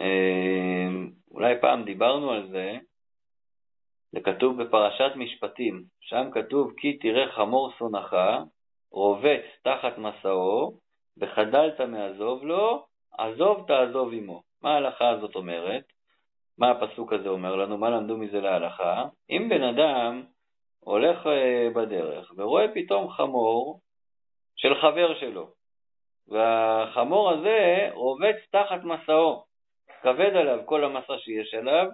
אה, 0.00 0.88
אולי 1.30 1.54
פעם 1.60 1.84
דיברנו 1.84 2.30
על 2.30 2.48
זה, 2.48 2.78
זה 4.12 4.20
כתוב 4.20 4.62
בפרשת 4.62 5.12
משפטים, 5.16 5.82
שם 6.00 6.30
כתוב 6.32 6.72
כי 6.76 6.98
תראה 6.98 7.32
חמור 7.32 7.70
שונאך, 7.78 8.14
רובץ 8.90 9.42
תחת 9.62 9.98
מסעו, 9.98 10.78
וחדלת 11.20 11.80
מעזוב 11.80 12.44
לו, 12.44 12.86
עזוב 13.18 13.64
תעזוב 13.66 14.12
עמו. 14.12 14.42
מה 14.62 14.74
ההלכה 14.74 15.08
הזאת 15.08 15.34
אומרת? 15.34 15.84
מה 16.58 16.70
הפסוק 16.70 17.12
הזה 17.12 17.28
אומר 17.28 17.56
לנו? 17.56 17.78
מה 17.78 17.90
למדו 17.90 18.16
מזה 18.16 18.40
להלכה? 18.40 19.04
אם 19.30 19.48
בן 19.48 19.62
אדם 19.62 20.22
הולך 20.80 21.26
אה, 21.26 21.68
בדרך 21.74 22.32
ורואה 22.36 22.66
פתאום 22.74 23.10
חמור 23.10 23.80
של 24.56 24.74
חבר 24.80 25.18
שלו, 25.20 25.48
והחמור 26.28 27.30
הזה 27.30 27.88
רובץ 27.94 28.36
תחת 28.50 28.84
מסעו, 28.84 29.44
כבד 30.02 30.36
עליו 30.36 30.58
כל 30.66 30.84
המסע 30.84 31.18
שיש 31.18 31.54
עליו, 31.54 31.86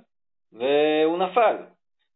והוא 0.53 1.19
נפל. 1.19 1.57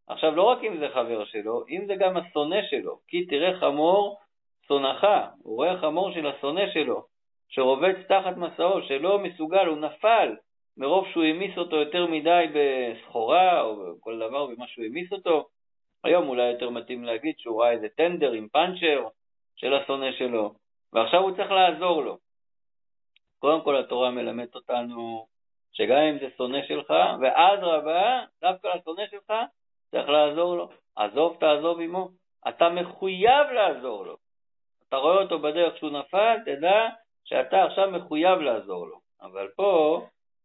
עכשיו, 0.08 0.34
לא 0.34 0.42
רק 0.42 0.58
אם 0.64 0.78
זה 0.78 0.88
חבר 0.88 1.24
שלו, 1.24 1.64
אם 1.68 1.86
זה 1.86 1.94
גם 1.94 2.16
השונא 2.16 2.62
שלו, 2.70 2.98
כי 3.08 3.26
תראה 3.26 3.60
חמור 3.60 4.18
שונאך, 4.68 5.04
הוא 5.42 5.56
רואה 5.56 5.78
חמור 5.80 6.12
של 6.12 6.26
השונא 6.26 6.70
שלו, 6.72 7.04
שרובץ 7.48 7.96
תחת 8.08 8.36
מסעו, 8.36 8.82
שלא 8.82 9.18
מסוגל, 9.18 9.66
הוא 9.66 9.78
נפל, 9.78 10.36
מרוב 10.76 11.06
שהוא 11.12 11.24
העמיס 11.24 11.58
אותו 11.58 11.76
יותר 11.76 12.06
מדי 12.06 12.44
בסחורה 12.54 13.62
או 13.62 13.94
בכל 13.96 14.18
דבר 14.18 14.46
במה 14.46 14.66
שהוא 14.66 14.84
העמיס 14.84 15.12
אותו. 15.12 15.48
היום 16.04 16.28
אולי 16.28 16.50
יותר 16.50 16.70
מתאים 16.70 17.04
להגיד 17.04 17.34
שהוא 17.38 17.62
ראה 17.62 17.70
איזה 17.70 17.88
טנדר 17.96 18.32
עם 18.32 18.48
פאנצ'ר 18.48 19.06
של 19.56 19.74
השונא 19.74 20.12
שלו, 20.12 20.54
ועכשיו 20.92 21.20
הוא 21.20 21.36
צריך 21.36 21.50
לעזור 21.50 22.02
לו. 22.02 22.18
קודם 23.38 23.60
כל 23.60 23.76
התורה 23.76 24.10
מלמדת 24.10 24.54
אותנו 24.54 25.26
שגם 25.72 25.98
אם 25.98 26.18
זה 26.18 26.26
שונא 26.36 26.66
שלך, 26.68 26.92
ואדרבה, 27.20 28.20
דווקא 28.42 28.68
לשונא 28.68 29.06
שלך, 29.10 29.32
צריך 29.90 30.08
לעזור 30.08 30.56
לו. 30.56 30.68
עזוב 30.96 31.36
תעזוב 31.40 31.80
עמו. 31.80 32.08
אתה 32.48 32.68
מחויב 32.68 33.46
לעזור 33.54 34.06
לו. 34.06 34.16
אתה 34.88 34.96
רואה 34.96 35.22
אותו 35.22 35.38
בדרך 35.38 35.76
שהוא 35.76 35.90
נפל, 35.90 36.36
תדע 36.44 36.88
שאתה 37.24 37.64
עכשיו 37.64 37.90
מחויב 37.90 38.38
לעזור 38.38 38.86
לו. 38.86 38.98
אבל 39.22 39.48
פה 39.56 40.02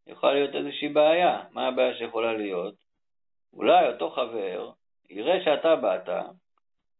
יכולה 0.08 0.34
להיות 0.34 0.56
איזושהי 0.56 0.90
בעיה. 0.90 1.44
מה 1.52 1.68
הבעיה 1.68 1.98
שיכולה 1.98 2.34
להיות? 2.34 2.74
אולי 3.54 3.88
אותו 3.88 4.10
חבר 4.10 4.70
יראה 5.10 5.44
שאתה 5.44 5.76
באת, 5.76 6.10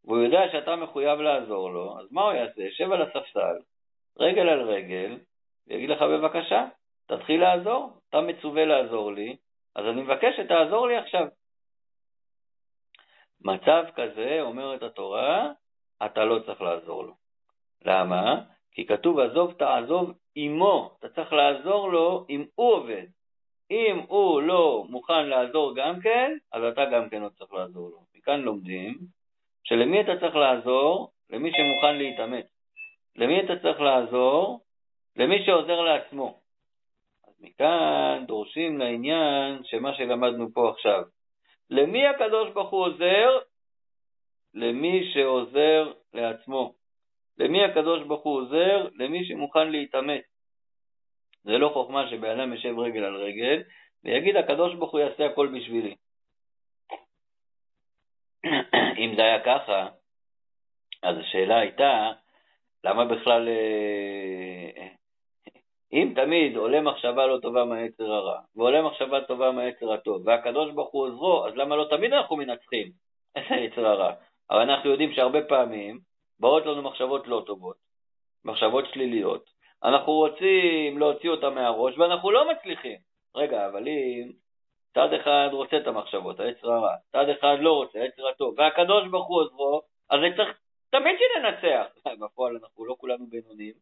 והוא 0.06 0.18
יודע 0.18 0.42
שאתה 0.52 0.76
מחויב 0.76 1.20
לעזור 1.20 1.72
לו, 1.72 2.00
אז 2.00 2.12
מה 2.12 2.22
הוא 2.22 2.34
יעשה? 2.34 2.62
יושב 2.62 2.92
על 2.92 3.02
הספסל, 3.02 3.56
רגל 4.20 4.50
על 4.50 4.62
רגל, 4.62 5.18
ויגיד 5.68 5.90
לך 5.90 6.02
בבקשה, 6.02 6.66
תתחיל 7.08 7.42
לעזור, 7.42 7.90
אתה 8.10 8.22
מצווה 8.22 8.66
לעזור 8.66 9.14
לי, 9.14 9.36
אז 9.76 9.86
אני 9.86 10.02
מבקש 10.02 10.36
שתעזור 10.38 10.88
לי 10.88 10.98
עכשיו. 10.98 11.28
מצב 13.44 13.84
כזה, 13.96 14.42
אומרת 14.42 14.84
התורה, 14.84 15.52
אתה 16.06 16.26
לא 16.26 16.40
צריך 16.46 16.62
לעזור 16.62 17.04
לו. 17.04 17.14
למה? 17.86 18.42
כי 18.72 18.86
כתוב 18.86 19.20
עזוב 19.20 19.54
תעזוב 19.54 20.12
עמו, 20.36 20.96
אתה 21.00 21.10
צריך 21.10 21.34
לעזור 21.34 21.92
לו 21.92 22.26
אם 22.30 22.46
הוא 22.56 22.74
עובד. 22.74 23.06
אם 23.72 24.00
הוא 24.08 24.42
לא 24.42 24.86
מוכן 24.90 25.26
לעזור 25.26 25.76
גם 25.76 26.00
כן, 26.02 26.38
אז 26.52 26.64
אתה 26.64 26.86
גם 26.86 27.10
כן 27.10 27.22
לא 27.22 27.30
צריך 27.30 27.54
לעזור 27.54 27.90
לו. 27.90 27.98
מכאן 28.16 28.42
לומדים 28.42 28.98
שלמי 29.64 30.02
אתה 30.02 30.12
צריך 30.20 30.36
לעזור? 30.36 31.12
למי 31.30 31.52
שמוכן 31.52 31.98
להתאמץ. 31.98 32.46
למי 33.16 33.40
אתה 33.40 33.54
צריך 33.62 33.82
לעזור? 33.82 34.60
למי 35.16 35.46
שעוזר 35.46 35.82
לעצמו. 35.82 36.40
אז 37.28 37.34
מכאן 37.40 38.24
דורשים 38.28 38.78
לעניין 38.78 39.64
שמה 39.64 39.94
שלמדנו 39.94 40.54
פה 40.54 40.70
עכשיו. 40.70 41.04
למי 41.70 42.08
הקדוש 42.08 42.50
ברוך 42.54 42.70
הוא 42.70 42.86
עוזר? 42.86 43.40
למי 44.54 45.12
שעוזר 45.14 45.94
לעצמו. 46.14 46.74
למי 47.38 47.64
הקדוש 47.64 48.04
ברוך 48.08 48.24
הוא 48.24 48.42
עוזר? 48.42 48.88
למי 48.96 49.26
שמוכן 49.26 49.72
להתאמץ. 49.72 50.24
זה 51.44 51.58
לא 51.58 51.70
חוכמה 51.74 52.10
שבן 52.10 52.40
אדם 52.40 52.54
יושב 52.54 52.80
רגל 52.80 53.04
על 53.04 53.16
רגל 53.16 53.64
ויגיד 54.04 54.36
הקדוש 54.36 54.76
ברוך 54.76 54.92
הוא 54.92 55.00
יעשה 55.00 55.26
הכל 55.26 55.48
בשבילי. 55.48 55.96
אם 58.98 59.14
זה 59.16 59.22
היה 59.22 59.44
ככה, 59.44 59.88
אז 61.04 61.18
השאלה 61.18 61.60
הייתה, 61.60 62.12
למה 62.84 63.06
בכלל, 63.06 63.48
אה, 63.50 64.88
אם 65.94 66.14
תמיד 66.16 66.58
עולה 66.58 66.82
מחשבה 66.82 67.28
לא 67.28 67.38
טובה 67.42 67.66
מהיצר 67.66 68.12
הרע, 68.12 68.40
ועולה 68.56 68.82
מחשבה 68.82 69.22
טובה 69.22 69.52
מהיצר 69.52 69.94
הטוב, 69.94 70.28
והקדוש 70.28 70.72
ברוך 70.72 70.92
הוא 70.92 71.08
עוזרו, 71.08 71.48
אז 71.48 71.54
למה 71.56 71.76
לא 71.76 71.88
תמיד 71.90 72.14
אנחנו 72.14 72.36
מנצחים 72.36 72.92
את 73.38 73.44
היצר 73.50 73.86
הרע? 73.86 74.14
אבל 74.50 74.60
אנחנו 74.60 74.90
יודעים 74.90 75.14
שהרבה 75.14 75.44
פעמים 75.44 76.00
באות 76.40 76.66
לנו 76.66 76.82
מחשבות 76.82 77.28
לא 77.28 77.44
טובות, 77.46 77.76
מחשבות 78.46 78.86
שליליות. 78.94 79.46
אנחנו 79.84 80.14
רוצים 80.14 81.00
להוציא 81.00 81.30
אותן 81.30 81.54
מהראש 81.54 81.98
ואנחנו 81.98 82.32
לא 82.32 82.52
מצליחים. 82.52 82.98
רגע, 83.36 83.68
אבל 83.68 83.88
אם 83.88 84.32
צד 84.94 85.14
אחד 85.14 85.50
רוצה 85.52 85.78
את 85.78 85.88
המחשבות, 85.88 86.40
היצר 86.40 86.72
הרע, 86.72 86.96
צד 87.12 87.30
אחד 87.30 87.58
לא 87.60 87.74
רוצה, 87.74 88.00
היצר 88.02 88.28
הטוב, 88.28 88.56
והקדוש 88.58 89.08
ברוך 89.08 89.28
הוא 89.28 89.42
עוזרו, 89.42 89.82
אז 90.10 90.20
צריך 90.36 90.58
תמיד 90.90 91.16
שננצח. 91.20 91.86
בפועל 92.22 92.58
אנחנו 92.64 92.86
לא 92.86 92.96
כולנו 92.98 93.26
בינונים 93.30 93.74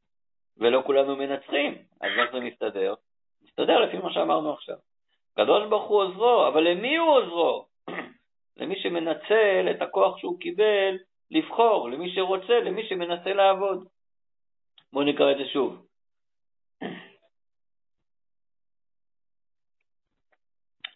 ולא 0.57 0.81
כולנו 0.85 1.15
מנצחים, 1.15 1.77
אז 2.01 2.11
איך 2.17 2.31
זה 2.31 2.39
מסתדר? 2.39 2.93
מסתדר 3.43 3.79
לפי 3.79 3.97
מה 3.97 4.13
שאמרנו 4.13 4.53
עכשיו. 4.53 4.75
הקדוש 5.33 5.69
ברוך 5.69 5.89
הוא 5.89 6.03
עוזרו, 6.03 6.47
אבל 6.47 6.63
למי 6.63 6.95
הוא 6.95 7.09
עוזרו? 7.09 7.65
למי 8.57 8.79
שמנצל 8.79 9.67
את 9.71 9.81
הכוח 9.81 10.17
שהוא 10.17 10.39
קיבל 10.39 10.97
לבחור, 11.31 11.89
למי 11.89 12.13
שרוצה, 12.15 12.59
למי 12.59 12.87
שמנסה 12.87 13.33
לעבוד. 13.33 13.87
בואו 14.93 15.05
נקרא 15.05 15.31
את 15.31 15.37
זה 15.37 15.45
שוב. 15.45 15.85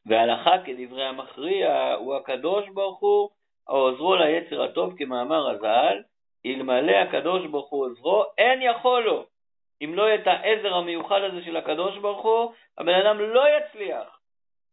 והלכה 0.05 0.51
כדברי 0.65 1.05
המכריע 1.05 1.93
הוא 1.93 2.15
הקדוש 2.15 2.69
ברוך 2.69 2.99
הוא 2.99 3.29
העוזרו 3.67 4.15
ליצר 4.15 4.63
הטוב 4.63 4.97
כמאמר 4.97 5.49
הז"ל, 5.49 6.03
אלמלא 6.45 6.91
הקדוש 6.91 7.45
ברוך 7.45 7.69
הוא 7.69 7.85
עוזרו, 7.85 8.23
אין 8.37 8.61
יכול 8.61 9.03
לו. 9.03 9.34
אם 9.81 9.93
לא 9.95 10.03
יהיה 10.03 10.15
את 10.15 10.27
העזר 10.27 10.73
המיוחד 10.73 11.21
הזה 11.21 11.45
של 11.45 11.57
הקדוש 11.57 11.97
ברוך 11.97 12.23
הוא, 12.23 12.51
הבן 12.77 12.93
אדם 12.93 13.19
לא 13.19 13.43
יצליח 13.57 14.19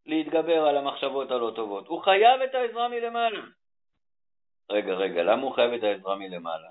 להתגבר 0.06 0.66
על 0.66 0.76
המחשבות 0.76 1.30
הלא 1.30 1.52
טובות. 1.56 1.87
הוא 1.87 2.02
חייב 2.02 2.42
את 2.42 2.54
העזרה 2.54 2.88
מלמעלה. 2.88 3.42
רגע, 4.71 4.94
רגע, 4.94 5.23
למה 5.23 5.42
הוא 5.42 5.54
חייב 5.54 5.73
את 5.73 5.82
העזרה 5.82 6.16
מלמעלה? 6.16 6.68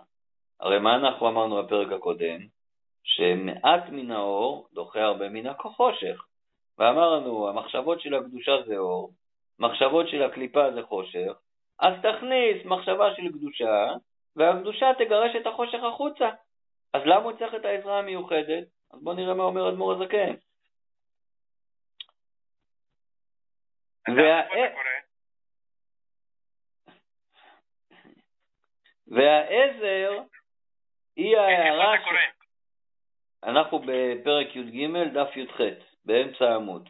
הרי 0.59 0.79
מה 0.79 0.95
אנחנו 0.95 1.29
אמרנו 1.29 1.63
בפרק 1.63 1.91
הקודם? 1.91 2.39
שמעט 3.03 3.89
מן 3.89 4.11
האור 4.11 4.67
דוחה 4.73 5.01
הרבה 5.01 5.29
מן 5.29 5.47
החושך. 5.47 6.25
ואמרנו, 6.77 7.49
המחשבות 7.49 8.01
של 8.01 8.15
הקדושה 8.15 8.51
זה 8.65 8.77
אור, 8.77 9.11
מחשבות 9.59 10.07
של 10.07 10.23
הקליפה 10.23 10.71
זה 10.71 10.83
חושך, 10.83 11.33
אז 11.79 11.93
תכניס 12.01 12.65
מחשבה 12.65 13.15
של 13.15 13.31
קדושה, 13.31 13.87
והקדושה 14.35 14.91
תגרש 14.97 15.35
את 15.35 15.47
החושך 15.47 15.83
החוצה. 15.83 16.29
אז 16.93 17.01
למה 17.05 17.23
הוא 17.23 17.37
צריך 17.39 17.55
את 17.55 17.65
העזרה 17.65 17.99
המיוחדת? 17.99 18.67
אז 18.93 19.03
בואו 19.03 19.15
נראה 19.15 19.33
מה 19.33 19.43
אומר 19.43 19.69
אדמו"ר 19.69 19.93
הזקן. 19.93 20.33
והעזר 29.07 30.19
היא 31.15 31.37
ההערה... 31.37 31.95
ש... 31.97 32.07
אנחנו 33.43 33.79
בפרק 33.79 34.55
י"ג, 34.55 34.87
דף 35.13 35.37
י"ח, 35.37 35.61
באמצע 36.05 36.45
העמוד. 36.45 36.89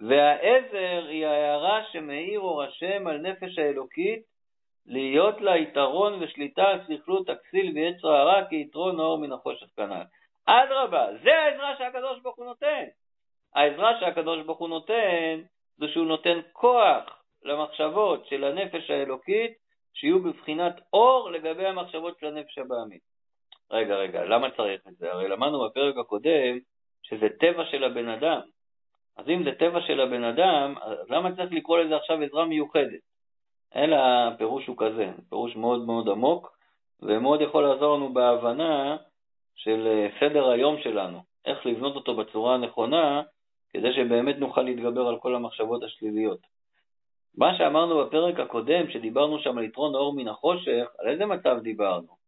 והעזר 0.00 1.06
היא 1.08 1.26
ההערה 1.26 1.84
שמאיר 1.92 2.40
אור 2.40 2.62
השם 2.62 3.06
על 3.06 3.18
נפש 3.18 3.58
האלוקית 3.58 4.29
להיות 4.86 5.40
לה 5.40 5.56
יתרון 5.56 6.22
ושליטה 6.22 6.62
על 6.62 6.80
סכלות 6.84 7.28
הכסיל 7.28 7.72
ויצר 7.74 8.08
הרע 8.08 8.44
כיתרון 8.44 9.00
האור 9.00 9.18
מן 9.18 9.32
החושך 9.32 9.66
כנ"ל. 9.76 10.02
אדרבה, 10.46 11.06
זה 11.22 11.34
העזרה 11.34 11.74
שהקדוש 11.78 12.20
ברוך 12.22 12.36
הוא 12.36 12.46
נותן. 12.46 12.84
העזרה 13.54 14.00
שהקדוש 14.00 14.46
ברוך 14.46 14.58
הוא 14.58 14.68
נותן 14.68 15.40
זה 15.78 15.88
שהוא 15.88 16.06
נותן 16.06 16.40
כוח 16.52 17.22
למחשבות 17.42 18.26
של 18.26 18.44
הנפש 18.44 18.90
האלוקית 18.90 19.52
שיהיו 19.94 20.22
בבחינת 20.22 20.80
אור 20.92 21.30
לגבי 21.30 21.66
המחשבות 21.66 22.18
של 22.20 22.26
הנפש 22.26 22.58
הבעמית. 22.58 23.02
רגע, 23.70 23.96
רגע, 23.96 24.24
למה 24.24 24.50
צריך 24.50 24.80
את 24.88 24.96
זה? 24.96 25.12
הרי 25.12 25.28
למדנו 25.28 25.68
בפרק 25.68 25.94
הקודם 25.96 26.58
שזה 27.02 27.28
טבע 27.40 27.64
של 27.70 27.84
הבן 27.84 28.08
אדם. 28.08 28.40
אז 29.16 29.28
אם 29.28 29.44
זה 29.44 29.52
טבע 29.58 29.80
של 29.80 30.00
הבן 30.00 30.24
אדם, 30.24 30.74
אז 30.82 31.10
למה 31.10 31.36
צריך 31.36 31.52
לקרוא 31.52 31.78
לזה 31.78 31.96
עכשיו 31.96 32.22
עזרה 32.22 32.44
מיוחדת? 32.44 33.00
אלא 33.76 33.96
הפירוש 33.96 34.66
הוא 34.66 34.76
כזה, 34.78 35.10
פירוש 35.28 35.56
מאוד 35.56 35.86
מאוד 35.86 36.08
עמוק, 36.08 36.56
ומאוד 37.02 37.40
יכול 37.40 37.62
לעזור 37.62 37.96
לנו 37.96 38.12
בהבנה 38.14 38.96
של 39.54 39.86
אה, 39.86 40.08
סדר 40.20 40.48
היום 40.50 40.76
שלנו, 40.82 41.18
איך 41.44 41.66
לבנות 41.66 41.96
אותו 41.96 42.16
בצורה 42.16 42.54
הנכונה, 42.54 43.22
כדי 43.72 43.92
שבאמת 43.92 44.38
נוכל 44.38 44.62
להתגבר 44.62 45.06
על 45.06 45.18
כל 45.18 45.34
המחשבות 45.34 45.82
השליליות. 45.82 46.38
מה 47.34 47.58
שאמרנו 47.58 48.06
בפרק 48.06 48.40
הקודם, 48.40 48.90
שדיברנו 48.90 49.38
שם 49.38 49.58
על 49.58 49.64
יתרון 49.64 49.94
האור 49.94 50.12
מן 50.12 50.28
החושך, 50.28 50.86
על 50.98 51.08
איזה 51.08 51.26
מצב 51.26 51.58
דיברנו? 51.62 52.20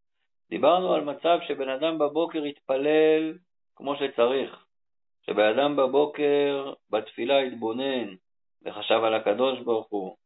דיברנו 0.50 0.94
על 0.94 1.04
מצב 1.04 1.38
שבן 1.48 1.68
אדם 1.68 1.98
בבוקר 1.98 2.46
יתפלל 2.46 3.34
כמו 3.76 3.96
שצריך, 3.96 4.64
שבן 5.26 5.58
אדם 5.58 5.76
בבוקר 5.76 6.72
בתפילה 6.90 7.40
יתבונן 7.40 8.14
וחשב 8.64 9.00
על 9.04 9.14
הקדוש 9.14 9.60
ברוך 9.60 9.86
הוא, 9.90 10.16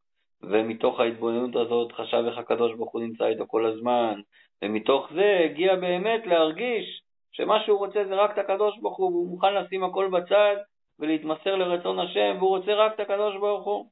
ומתוך 0.43 0.99
ההתבוננות 0.99 1.55
הזאת 1.55 1.91
חשב 1.91 2.23
איך 2.27 2.37
הקדוש 2.37 2.73
ברוך 2.73 2.91
הוא 2.91 3.01
נמצא 3.01 3.25
איתו 3.25 3.47
כל 3.47 3.65
הזמן, 3.65 4.21
ומתוך 4.61 5.07
זה 5.13 5.39
הגיע 5.45 5.75
באמת 5.75 6.27
להרגיש 6.27 7.01
שמה 7.31 7.63
שהוא 7.65 7.79
רוצה 7.79 8.05
זה 8.05 8.15
רק 8.15 8.31
את 8.33 8.37
הקדוש 8.37 8.79
ברוך 8.81 8.97
הוא, 8.97 9.11
והוא 9.11 9.29
מוכן 9.29 9.53
לשים 9.53 9.83
הכל 9.83 10.09
בצד 10.11 10.55
ולהתמסר 10.99 11.55
לרצון 11.55 11.99
השם, 11.99 12.35
והוא 12.37 12.57
רוצה 12.57 12.73
רק 12.73 12.95
את 12.95 12.99
הקדוש 12.99 13.35
ברוך 13.35 13.65
הוא. 13.65 13.85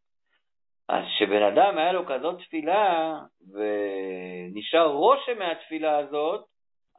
אז 0.89 1.03
כשבן 1.15 1.43
אדם 1.43 1.77
היה 1.77 1.91
לו 1.91 2.05
כזאת 2.05 2.39
תפילה, 2.39 3.15
ונשאר 3.53 4.87
רושם 4.87 5.39
מהתפילה 5.39 5.97
הזאת, 5.97 6.45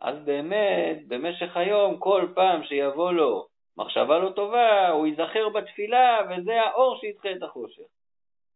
אז 0.00 0.16
באמת, 0.24 1.08
במשך 1.08 1.56
היום, 1.56 1.98
כל 1.98 2.28
פעם 2.34 2.64
שיבוא 2.64 3.12
לו 3.12 3.46
מחשבה 3.78 4.18
לא 4.18 4.30
טובה, 4.30 4.88
הוא 4.88 5.06
ייזכר 5.06 5.48
בתפילה, 5.48 6.18
וזה 6.30 6.62
האור 6.62 6.96
שידחה 7.00 7.32
את 7.32 7.42
החושך. 7.42 7.95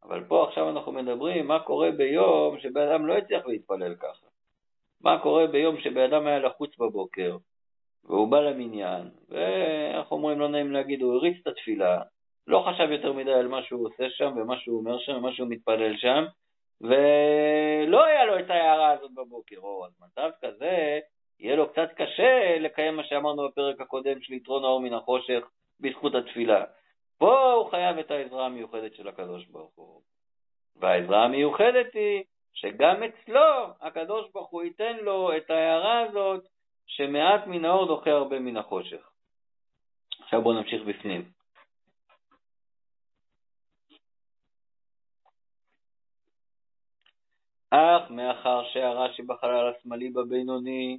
אבל 0.03 0.25
פה 0.25 0.45
עכשיו 0.49 0.71
אנחנו 0.71 0.93
מדברים 0.93 1.47
מה 1.47 1.59
קורה 1.61 1.91
ביום 1.91 2.59
שבן 2.59 2.89
אדם 2.89 3.07
לא 3.07 3.15
הצליח 3.15 3.47
להתפלל 3.47 3.95
ככה. 3.95 4.27
מה 5.01 5.19
קורה 5.23 5.47
ביום 5.47 5.81
שבן 5.81 6.13
אדם 6.13 6.27
היה 6.27 6.39
לחוץ 6.39 6.79
בבוקר, 6.79 7.37
והוא 8.05 8.29
בא 8.29 8.41
למניין, 8.41 9.11
ואיך 9.29 10.13
אומרים, 10.13 10.41
לא 10.41 10.49
נעים 10.49 10.73
להגיד, 10.73 11.03
הוא 11.03 11.15
הריץ 11.15 11.37
את 11.43 11.47
התפילה, 11.47 12.03
לא 12.47 12.65
חשב 12.69 12.91
יותר 12.91 13.13
מדי 13.13 13.33
על 13.33 13.49
מה 13.49 13.63
שהוא 13.63 13.87
עושה 13.87 14.11
שם, 14.11 14.33
ומה 14.37 14.57
שהוא 14.59 14.79
אומר 14.79 14.99
שם, 14.99 15.17
ומה 15.17 15.33
שהוא 15.33 15.49
מתפלל 15.49 15.97
שם, 15.97 16.25
ולא 16.81 18.05
היה 18.05 18.25
לו 18.25 18.39
את 18.39 18.51
ההערה 18.51 18.91
הזאת 18.91 19.11
בבוקר. 19.15 19.57
או, 19.59 19.87
אז 19.87 19.93
מצב 20.01 20.31
כזה, 20.43 20.99
יהיה 21.41 21.57
לו 21.57 21.69
קצת 21.69 21.89
קשה 21.97 22.59
לקיים 22.59 22.97
מה 22.97 23.05
שאמרנו 23.05 23.49
בפרק 23.49 23.81
הקודם 23.81 24.21
של 24.21 24.33
יתרון 24.33 24.65
האור 24.65 24.81
מן 24.81 24.95
החושך 24.95 25.45
בזכות 25.81 26.15
התפילה. 26.15 26.65
פה 27.21 27.53
הוא 27.53 27.71
חייב 27.71 27.99
את 27.99 28.11
העזרה 28.11 28.47
המיוחדת 28.47 28.95
של 28.95 29.09
הקדוש 29.09 29.47
ברוך 29.47 29.73
הוא. 29.75 30.01
והעזרה 30.77 31.25
המיוחדת 31.25 31.95
היא 31.95 32.25
שגם 32.53 33.03
אצלו 33.03 33.67
הקדוש 33.81 34.31
ברוך 34.35 34.51
הוא 34.51 34.63
ייתן 34.63 34.97
לו 34.97 35.37
את 35.37 35.51
ההערה 35.51 36.01
הזאת 36.01 36.45
שמעט 36.87 37.47
מן 37.47 37.65
האור 37.65 37.87
דוחה 37.87 38.11
הרבה 38.11 38.39
מן 38.39 38.57
החושך. 38.57 39.11
עכשיו 40.23 40.43
בואו 40.43 40.55
נמשיך 40.55 40.83
בפנים. 40.83 41.31
אך 47.71 48.11
מאחר 48.11 48.65
שהרע 48.73 49.13
שבחלל 49.13 49.73
השמאלי 49.77 50.11
בבינוני 50.11 50.99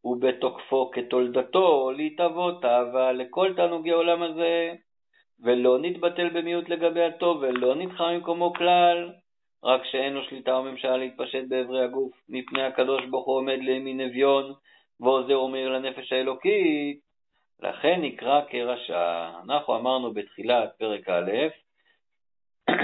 הוא 0.00 0.20
בתוקפו 0.20 0.90
כתולדתו 0.90 1.90
להתאבות 1.90 2.64
אהבה 2.64 3.12
לכל 3.12 3.52
תענוגי 3.56 3.90
עולם 3.90 4.22
הזה, 4.22 4.74
ולא 5.42 5.78
נתבטל 5.78 6.28
במיעוט 6.28 6.68
לגבי 6.68 7.04
הטוב, 7.04 7.42
ולא 7.42 7.74
נדחה 7.74 8.12
ממקומו 8.12 8.52
כלל, 8.52 9.12
רק 9.64 9.84
שאין 9.84 10.12
לו 10.12 10.24
שליטה 10.24 10.56
או 10.56 10.62
ממשלה 10.62 10.96
להתפשט 10.96 11.44
באברי 11.48 11.84
הגוף, 11.84 12.12
מפני 12.28 12.62
הקדוש 12.62 13.04
ברוך 13.06 13.26
הוא 13.26 13.36
עומד 13.36 13.58
לימין 13.58 14.00
אביון, 14.00 14.54
ועוזר 15.00 15.40
ומאיר 15.40 15.68
לנפש 15.68 16.12
האלוקית, 16.12 17.00
לכן 17.62 18.00
נקרא 18.02 18.40
כרשע. 18.48 19.30
אנחנו 19.44 19.76
אמרנו 19.76 20.14
בתחילת 20.14 20.72
פרק 20.78 21.08
א', 21.08 21.30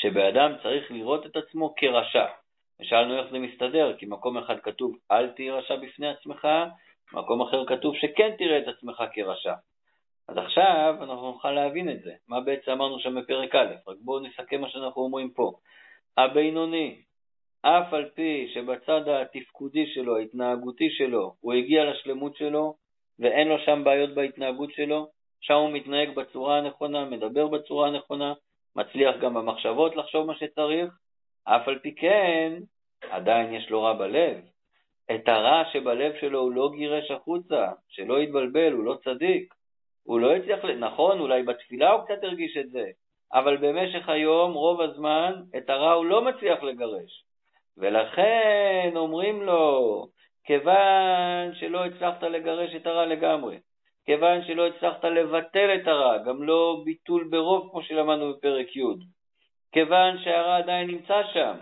שבאדם 0.00 0.52
צריך 0.62 0.90
לראות 0.90 1.26
את 1.26 1.36
עצמו 1.36 1.74
כרשע. 1.76 2.26
ושאלנו 2.80 3.18
איך 3.18 3.26
זה 3.30 3.38
מסתדר, 3.38 3.96
כי 3.98 4.06
מקום 4.06 4.38
אחד 4.38 4.60
כתוב 4.60 4.96
אל 5.10 5.28
תהי 5.28 5.50
רשע 5.50 5.76
בפני 5.76 6.08
עצמך, 6.08 6.48
מקום 7.12 7.42
אחר 7.42 7.66
כתוב 7.66 7.96
שכן 7.96 8.30
תראה 8.38 8.58
את 8.58 8.68
עצמך 8.68 9.02
כרשע. 9.12 9.54
אז 10.28 10.36
עכשיו 10.36 10.94
אנחנו 11.00 11.26
נוכל 11.32 11.50
להבין 11.50 11.90
את 11.90 12.02
זה, 12.02 12.12
מה 12.28 12.40
בעצם 12.40 12.70
אמרנו 12.70 12.98
שם 12.98 13.20
בפרק 13.20 13.54
א', 13.54 13.74
רק 13.88 13.96
בואו 14.00 14.20
נסכם 14.20 14.60
מה 14.60 14.68
שאנחנו 14.68 15.02
אומרים 15.02 15.30
פה. 15.30 15.52
הבינוני, 16.16 17.02
אף 17.62 17.92
על 17.92 18.08
פי 18.14 18.50
שבצד 18.54 19.08
התפקודי 19.08 19.86
שלו, 19.86 20.16
ההתנהגותי 20.16 20.90
שלו, 20.90 21.34
הוא 21.40 21.52
הגיע 21.52 21.84
לשלמות 21.84 22.36
שלו, 22.36 22.74
ואין 23.18 23.48
לו 23.48 23.58
שם 23.58 23.84
בעיות 23.84 24.14
בהתנהגות 24.14 24.72
שלו, 24.72 25.06
שם 25.40 25.54
הוא 25.54 25.70
מתנהג 25.70 26.14
בצורה 26.14 26.58
הנכונה, 26.58 27.04
מדבר 27.04 27.46
בצורה 27.46 27.88
הנכונה, 27.88 28.34
מצליח 28.76 29.16
גם 29.20 29.34
במחשבות 29.34 29.96
לחשוב 29.96 30.26
מה 30.26 30.34
שצריך, 30.34 30.94
אף 31.44 31.68
על 31.68 31.78
פי 31.78 31.94
כן, 31.94 32.52
עדיין 33.10 33.54
יש 33.54 33.70
לו 33.70 33.82
רע 33.82 33.92
בלב. 33.92 34.36
את 35.14 35.28
הרע 35.28 35.62
שבלב 35.72 36.12
שלו 36.20 36.40
הוא 36.40 36.52
לא 36.52 36.70
גירש 36.76 37.10
החוצה, 37.10 37.68
שלא 37.88 38.20
יתבלבל, 38.20 38.72
הוא 38.72 38.84
לא 38.84 38.98
צדיק. 39.04 39.54
הוא 40.04 40.20
לא 40.20 40.36
הצליח, 40.36 40.64
נכון, 40.64 41.20
אולי 41.20 41.42
בתפילה 41.42 41.90
הוא 41.90 42.04
קצת 42.04 42.24
הרגיש 42.24 42.56
את 42.56 42.70
זה, 42.70 42.84
אבל 43.32 43.56
במשך 43.56 44.08
היום, 44.08 44.52
רוב 44.52 44.80
הזמן, 44.80 45.32
את 45.56 45.70
הרע 45.70 45.92
הוא 45.92 46.06
לא 46.06 46.24
מצליח 46.24 46.62
לגרש. 46.62 47.24
ולכן 47.76 48.92
אומרים 48.96 49.42
לו, 49.42 50.06
כיוון 50.44 51.54
שלא 51.54 51.84
הצלחת 51.84 52.22
לגרש 52.22 52.74
את 52.74 52.86
הרע 52.86 53.06
לגמרי, 53.06 53.58
כיוון 54.06 54.44
שלא 54.44 54.66
הצלחת 54.66 55.04
לבטל 55.04 55.74
את 55.74 55.88
הרע, 55.88 56.18
גם 56.18 56.42
לא 56.42 56.82
ביטול 56.84 57.28
ברוב 57.30 57.70
כמו 57.70 57.82
שלמדנו 57.82 58.34
בפרק 58.34 58.76
י', 58.76 58.82
כיוון 59.72 60.18
שהרע 60.24 60.56
עדיין 60.56 60.88
נמצא 60.88 61.22
שם, 61.32 61.56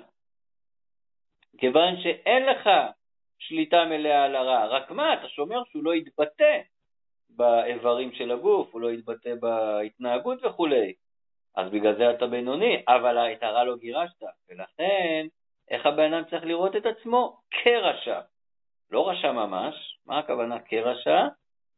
כיוון 1.59 2.03
שאין 2.03 2.47
לך 2.47 2.71
שליטה 3.39 3.85
מלאה 3.85 4.25
על 4.25 4.37
הרע, 4.37 4.67
רק 4.67 4.91
מה, 4.91 5.15
אתה 5.15 5.29
שומר 5.29 5.63
שהוא 5.65 5.85
לא 5.85 5.95
יתבטא, 5.95 6.61
באיברים 7.37 8.13
של 8.13 8.31
הגוף, 8.31 8.73
הוא 8.73 8.81
לא 8.81 8.93
יתבטא 8.93 9.35
בהתנהגות 9.35 10.45
וכולי. 10.45 10.93
אז 11.57 11.71
בגלל 11.71 11.97
זה 11.97 12.11
אתה 12.11 12.27
בינוני, 12.27 12.83
אבל 12.89 13.19
את 13.33 13.43
הרע 13.43 13.65
לא 13.65 13.77
גירשת, 13.77 14.23
ולכן 14.51 15.27
איך 15.71 15.87
הבן 15.87 16.13
אדם 16.13 16.25
צריך 16.31 16.45
לראות 16.45 16.77
את 16.77 16.87
עצמו? 16.87 17.37
כרשע. 17.51 18.21
לא 18.91 19.09
רשע 19.09 19.33
ממש, 19.33 19.99
מה 20.07 20.19
הכוונה 20.19 20.61
כרשע? 20.61 21.27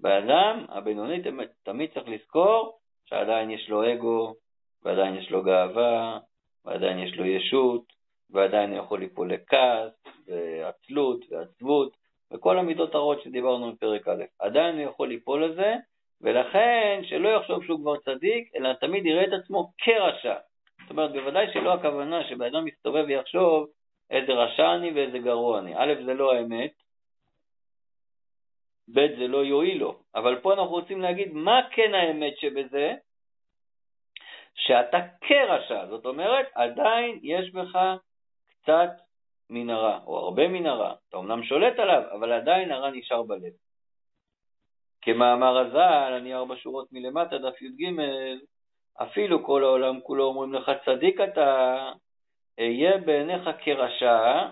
בן 0.01 0.31
אדם 0.31 0.67
הבינוני 0.69 1.23
תמיד, 1.23 1.49
תמיד 1.63 1.91
צריך 1.95 2.09
לזכור 2.09 2.79
שעדיין 3.05 3.51
יש 3.51 3.69
לו 3.69 3.93
אגו, 3.93 4.35
ועדיין 4.83 5.17
יש 5.17 5.31
לו 5.31 5.43
גאווה, 5.43 6.19
ועדיין 6.65 6.99
יש 6.99 7.15
לו 7.17 7.27
ישות, 7.27 7.83
ועדיין 8.31 8.71
הוא 8.71 8.79
יכול 8.79 9.01
ליפול 9.01 9.33
לכעס, 9.33 9.93
ועצלות, 10.27 11.21
ועצבות, 11.31 11.97
וכל 12.35 12.59
המידות 12.59 12.95
הרעות 12.95 13.23
שדיברנו 13.23 13.73
בפרק 13.73 14.09
א'. 14.09 14.25
עדיין 14.39 14.75
הוא 14.75 14.91
יכול 14.91 15.09
ליפול 15.09 15.45
לזה, 15.45 15.75
ולכן 16.21 17.01
שלא 17.03 17.29
יחשוב 17.29 17.65
שהוא 17.65 17.81
כבר 17.81 17.97
צדיק, 17.97 18.53
אלא 18.57 18.73
תמיד 18.73 19.07
יראה 19.07 19.25
את 19.25 19.33
עצמו 19.33 19.73
כרשע. 19.79 20.35
זאת 20.81 20.91
אומרת, 20.91 21.13
בוודאי 21.13 21.53
שלא 21.53 21.75
הכוונה 21.75 22.29
שבאדם 22.29 22.65
מסתובב 22.65 23.05
ויחשוב 23.09 23.67
איזה 24.11 24.33
רשע 24.33 24.75
אני 24.75 24.91
ואיזה 24.91 25.19
גרוע 25.19 25.59
אני. 25.59 25.75
א', 25.77 25.95
זה 26.07 26.15
לא 26.15 26.35
האמת, 26.35 26.73
ב', 28.89 29.17
זה 29.19 29.29
לא 29.29 29.45
יועיל 29.45 29.79
לו. 29.79 29.99
אבל 30.15 30.41
פה 30.41 30.53
אנחנו 30.53 30.71
רוצים 30.71 31.01
להגיד 31.01 31.33
מה 31.33 31.61
כן 31.71 31.95
האמת 31.95 32.39
שבזה, 32.39 32.95
שאתה 34.55 34.99
כרשע, 35.21 35.87
זאת 35.87 36.07
אומרת, 36.07 36.47
עדיין 36.55 37.19
יש 37.23 37.51
בך 37.51 37.79
קצת 38.49 38.91
מנהרה, 39.55 39.99
או 40.07 40.19
הרבה 40.19 40.49
מנהרה. 40.49 40.95
אתה 41.09 41.17
אמנם 41.17 41.43
שולט 41.43 41.79
עליו, 41.79 42.03
אבל 42.13 42.33
עדיין 42.33 42.73
הרע 42.73 42.91
נשאר 42.91 43.23
בלב. 43.23 43.53
כמאמר 45.03 45.59
הז"ל, 45.59 46.13
אני 46.17 46.35
ארבע 46.35 46.55
שורות 46.57 46.93
מלמטה, 46.93 47.39
דף 47.39 47.63
י"ג, 47.63 47.91
אפילו 49.03 49.45
כל 49.45 49.65
העולם 49.65 50.01
כולו 50.01 50.25
אומרים 50.25 50.55
לך 50.55 50.73
צדיק 50.85 51.21
אתה, 51.21 51.77
אהיה 52.61 52.99
בעיניך 52.99 53.51
כרשע, 53.65 54.49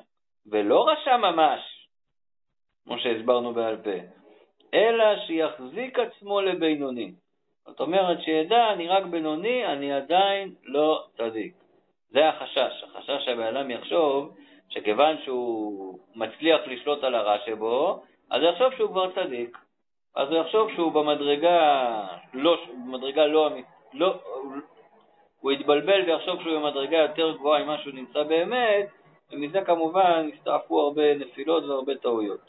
ולא 0.47 0.89
רשע 0.89 1.17
ממש, 1.17 1.89
כמו 2.85 2.99
שהסברנו 2.99 3.55
בעל 3.55 3.77
פה, 3.77 3.91
אלא 4.75 5.05
שיחזיק 5.27 5.99
עצמו 5.99 6.41
לבינוני. 6.41 7.13
זאת 7.67 7.81
אומרת 7.81 8.23
שידע, 8.23 8.73
אני 8.73 8.89
רק 8.89 9.05
בינוני, 9.05 9.67
אני 9.67 9.93
עדיין 9.93 10.55
לא 10.65 11.07
צדיק. 11.17 11.55
זה 12.11 12.29
החשש, 12.29 12.85
החשש 12.85 13.25
שהבן 13.25 13.57
אדם 13.57 13.71
יחשוב 13.71 14.37
שכיוון 14.75 15.17
שהוא 15.25 15.99
מצליח 16.15 16.61
לשלוט 16.67 17.05
על 17.05 17.15
הרע 17.15 17.37
שבו, 17.47 18.03
אז 18.31 18.43
יחשוב 18.43 18.75
שהוא 18.77 18.91
כבר 18.91 19.11
צדיק. 19.15 19.59
אז 20.17 20.29
הוא 20.29 20.39
יחשוב 20.39 20.71
שהוא 20.75 20.93
במדרגה 20.93 22.07
לא, 22.35 22.57
במדרגה 22.87 23.27
לא, 23.27 23.51
לא, 23.93 24.15
הוא 25.41 25.53
יתבלבל 25.53 26.03
ויחשוב 26.07 26.43
שהוא 26.43 26.59
במדרגה 26.59 26.97
יותר 26.97 27.33
גבוהה 27.33 27.65
ממה 27.65 27.79
שהוא 27.79 27.95
נמצא 27.95 28.23
באמת, 28.23 28.87
ומזה 29.33 29.61
כמובן 29.61 30.31
הסתעפו 30.35 30.81
הרבה 30.81 31.15
נפילות 31.15 31.65
והרבה 31.65 31.95
טעויות. 31.95 32.41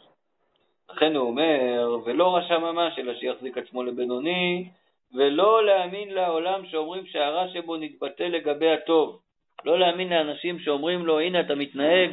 לכן 0.90 1.16
הוא 1.16 1.28
אומר, 1.28 1.98
ולא 2.06 2.36
רשע 2.38 2.58
ממש, 2.58 3.00
אלא 3.00 3.14
שיחזיק 3.14 3.58
עצמו 3.58 3.84
לבינוני, 3.84 4.70
ולא 5.14 5.66
להאמין 5.66 6.14
לעולם 6.14 6.66
שאומרים 6.66 7.06
שהרע 7.06 7.48
שבו 7.54 7.78
נתבטא 7.78 8.24
לגבי 8.24 8.74
הטוב. 8.74 9.20
לא 9.66 9.80
להאמין 9.80 10.10
לאנשים 10.10 10.60
שאומרים 10.60 11.06
לו, 11.06 11.20
הנה 11.20 11.40
אתה 11.40 11.56
מתנהג 11.56 12.12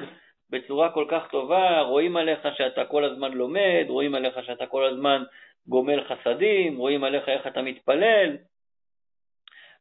בצורה 0.51 0.93
כל 0.93 1.07
כך 1.11 1.31
טובה, 1.31 1.81
רואים 1.81 2.17
עליך 2.17 2.41
שאתה 2.57 2.85
כל 2.85 3.05
הזמן 3.05 3.33
לומד, 3.33 3.85
רואים 3.89 4.15
עליך 4.15 4.35
שאתה 4.47 4.67
כל 4.67 4.85
הזמן 4.85 5.23
גומל 5.67 6.05
חסדים, 6.05 6.77
רואים 6.77 7.05
עליך 7.05 7.29
איך 7.29 7.47
אתה 7.47 7.63
מתפלל, 7.63 8.37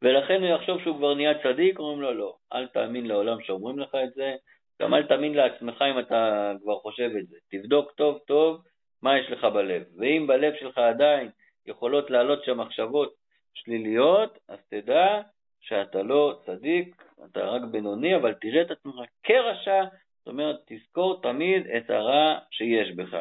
ולכן 0.02 0.42
הוא 0.42 0.54
יחשוב 0.54 0.82
שהוא 0.82 0.96
כבר 0.96 1.14
נהיה 1.14 1.42
צדיק, 1.42 1.78
אומרים 1.78 2.00
לו 2.00 2.14
לא, 2.14 2.34
אל 2.52 2.66
תאמין 2.66 3.06
לעולם 3.06 3.42
שאומרים 3.42 3.78
לך 3.78 3.94
את 4.04 4.12
זה, 4.14 4.34
גם 4.82 4.94
אל 4.94 5.02
תאמין 5.02 5.34
לעצמך 5.34 5.82
אם 5.82 5.98
אתה 5.98 6.52
כבר 6.62 6.78
חושב 6.78 7.10
את 7.20 7.26
זה. 7.26 7.36
תבדוק 7.50 7.92
טוב 7.92 8.18
טוב 8.26 8.62
מה 9.02 9.18
יש 9.18 9.30
לך 9.30 9.44
בלב, 9.44 9.82
ואם 9.98 10.26
בלב 10.26 10.54
שלך 10.60 10.78
עדיין 10.78 11.30
יכולות 11.66 12.10
לעלות 12.10 12.44
שם 12.44 12.60
מחשבות 12.60 13.14
שליליות, 13.54 14.38
אז 14.48 14.58
תדע 14.70 15.20
שאתה 15.60 16.02
לא 16.02 16.38
צדיק, 16.46 17.04
אתה 17.30 17.40
רק 17.40 17.62
בינוני, 17.62 18.16
אבל 18.16 18.34
תראה 18.34 18.62
את 18.62 18.70
עצמך 18.70 18.94
כרשע, 19.22 19.84
זאת 20.18 20.28
אומרת, 20.28 20.56
תזכור 20.66 21.22
תמיד 21.22 21.66
את 21.66 21.90
הרע 21.90 22.38
שיש 22.50 22.90
בך. 22.96 23.20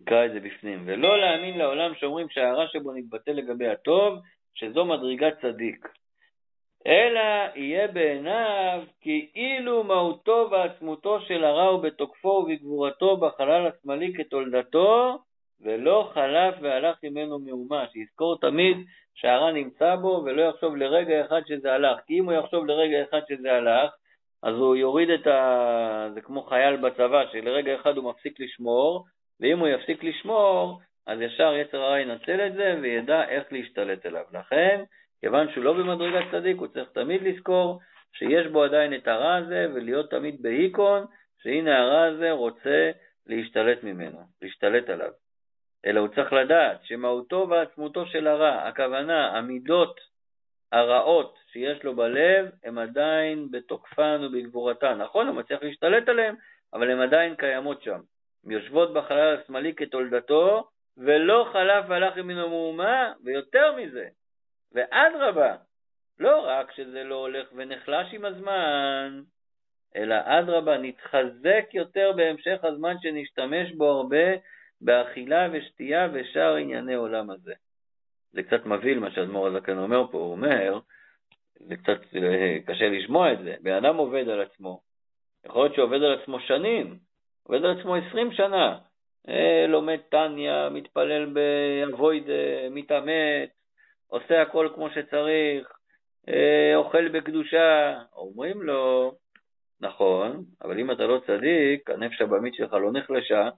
נקרא 0.00 0.26
את 0.26 0.32
זה 0.32 0.40
בפנים. 0.40 0.82
ולא 0.86 1.18
להאמין 1.18 1.58
לעולם 1.58 1.94
שאומרים 1.94 2.28
שהרע 2.28 2.66
שבו 2.68 2.92
נתבטא 2.92 3.30
לגבי 3.30 3.68
הטוב, 3.68 4.18
שזו 4.54 4.84
מדרגת 4.84 5.40
צדיק. 5.40 5.88
אלא 6.86 7.20
יהיה 7.54 7.88
בעיניו 7.88 8.82
כאילו 9.00 9.84
מהותו 9.84 10.48
ועצמותו 10.50 11.20
של 11.20 11.44
הרע 11.44 11.64
הוא 11.64 11.82
בתוקפו 11.82 12.28
ובגבורתו 12.28 13.16
בחלל 13.16 13.66
השמאלי 13.66 14.12
כתולדתו, 14.14 15.18
ולא 15.60 16.10
חלף 16.14 16.54
והלך 16.62 16.96
ממנו 17.02 17.38
מאומה. 17.38 17.84
שיזכור 17.92 18.38
תמיד 18.40 18.76
שהרע 19.16 19.52
נמצא 19.52 19.96
בו 19.96 20.22
ולא 20.24 20.42
יחשוב 20.42 20.76
לרגע 20.76 21.26
אחד 21.26 21.40
שזה 21.46 21.72
הלך. 21.72 21.98
כי 22.06 22.18
אם 22.18 22.24
הוא 22.24 22.32
יחשוב 22.32 22.66
לרגע 22.66 23.02
אחד 23.02 23.20
שזה 23.28 23.52
הלך, 23.52 23.90
אז 24.42 24.54
הוא 24.54 24.76
יוריד 24.76 25.10
את 25.10 25.26
ה... 25.26 26.08
זה 26.14 26.20
כמו 26.20 26.42
חייל 26.42 26.76
בצבא, 26.76 27.24
שלרגע 27.32 27.74
אחד 27.74 27.96
הוא 27.96 28.10
מפסיק 28.10 28.40
לשמור, 28.40 29.04
ואם 29.40 29.58
הוא 29.58 29.68
יפסיק 29.68 30.04
לשמור, 30.04 30.80
אז 31.06 31.20
ישר 31.20 31.54
יצר 31.54 31.82
הרע 31.82 32.00
ינצל 32.00 32.46
את 32.46 32.54
זה 32.54 32.78
וידע 32.82 33.28
איך 33.28 33.44
להשתלט 33.52 34.06
עליו. 34.06 34.24
לכן, 34.32 34.84
כיוון 35.20 35.52
שהוא 35.52 35.64
לא 35.64 35.72
במדרגת 35.72 36.24
צדיק, 36.30 36.56
הוא 36.56 36.66
צריך 36.66 36.88
תמיד 36.90 37.22
לזכור 37.22 37.80
שיש 38.12 38.46
בו 38.46 38.64
עדיין 38.64 38.94
את 38.94 39.08
הרע 39.08 39.34
הזה, 39.34 39.66
ולהיות 39.74 40.10
תמיד 40.10 40.42
בהיקון, 40.42 41.04
שהנה 41.42 41.78
הרע 41.78 42.04
הזה 42.04 42.30
רוצה 42.30 42.90
להשתלט 43.26 43.82
ממנו, 43.82 44.18
להשתלט 44.42 44.88
עליו. 44.88 45.10
אלא 45.86 46.00
הוא 46.00 46.08
צריך 46.08 46.32
לדעת 46.32 46.84
שמהותו 46.84 47.46
ועצמותו 47.50 48.06
של 48.06 48.26
הרע, 48.26 48.68
הכוונה, 48.68 49.38
המידות 49.38 50.00
הרעות 50.72 51.38
שיש 51.52 51.84
לו 51.84 51.96
בלב, 51.96 52.50
הם 52.64 52.78
עדיין 52.78 53.50
בתוקפן 53.50 54.20
ובגבורתן. 54.22 54.98
נכון, 54.98 55.26
הוא 55.26 55.36
מצליח 55.36 55.62
להשתלט 55.62 56.08
עליהן, 56.08 56.34
אבל 56.72 56.90
הן 56.90 57.00
עדיין 57.00 57.34
קיימות 57.34 57.82
שם. 57.82 58.00
הן 58.44 58.50
יושבות 58.50 58.92
בחלל 58.92 59.36
השמאלי 59.36 59.74
כתולדתו, 59.74 60.68
ולא 60.96 61.48
חלף 61.52 61.84
והלך 61.88 62.16
ממנו 62.16 62.48
מאומה, 62.48 63.12
ויותר 63.24 63.76
מזה, 63.76 64.08
ואדרבה, 64.72 65.56
לא 66.18 66.46
רק 66.46 66.72
שזה 66.72 67.04
לא 67.04 67.14
הולך 67.14 67.48
ונחלש 67.52 68.14
עם 68.14 68.24
הזמן, 68.24 69.20
אלא 69.96 70.16
אדרבה, 70.24 70.78
נתחזק 70.78 71.64
יותר 71.74 72.12
בהמשך 72.16 72.64
הזמן 72.64 72.94
שנשתמש 73.02 73.72
בו 73.72 73.90
הרבה 73.90 74.26
באכילה 74.80 75.48
ושתייה 75.52 76.08
ושאר 76.12 76.56
ענייני 76.56 76.94
עולם 76.94 77.30
הזה. 77.30 77.54
זה 78.32 78.42
קצת 78.42 78.66
מבהיל 78.66 78.98
מה 78.98 79.10
שאדמו"ר 79.10 79.46
הזקן 79.46 79.78
אומר 79.78 80.06
פה, 80.10 80.18
הוא 80.18 80.32
אומר, 80.32 80.78
זה 81.54 81.76
קצת 81.76 82.00
אה, 82.16 82.56
קשה 82.66 82.88
לשמוע 82.88 83.32
את 83.32 83.38
זה, 83.38 83.54
בן 83.60 83.72
אדם 83.72 83.96
עובד 83.96 84.28
על 84.28 84.40
עצמו, 84.40 84.80
יכול 85.44 85.62
להיות 85.62 85.74
שעובד 85.74 86.02
על 86.02 86.18
עצמו 86.20 86.40
שנים, 86.40 86.98
עובד 87.42 87.64
על 87.64 87.78
עצמו 87.78 87.94
עשרים 87.94 88.32
שנה, 88.32 88.78
אה, 89.28 89.66
לומד 89.68 89.98
טניה, 90.08 90.68
מתפלל 90.68 91.32
באבוידה, 91.32 92.68
מתעמת, 92.70 93.50
עושה 94.06 94.42
הכל 94.42 94.68
כמו 94.74 94.90
שצריך, 94.90 95.72
אה, 96.28 96.72
אוכל 96.76 97.08
בקדושה, 97.08 97.98
אומרים 98.16 98.62
לו, 98.62 99.14
נכון, 99.80 100.44
אבל 100.62 100.78
אם 100.78 100.90
אתה 100.90 101.06
לא 101.06 101.20
צדיק, 101.26 101.90
הנפש 101.90 102.20
הבמית 102.20 102.54
שלך 102.54 102.72
לא 102.72 102.92
נחלשה, 102.92 103.48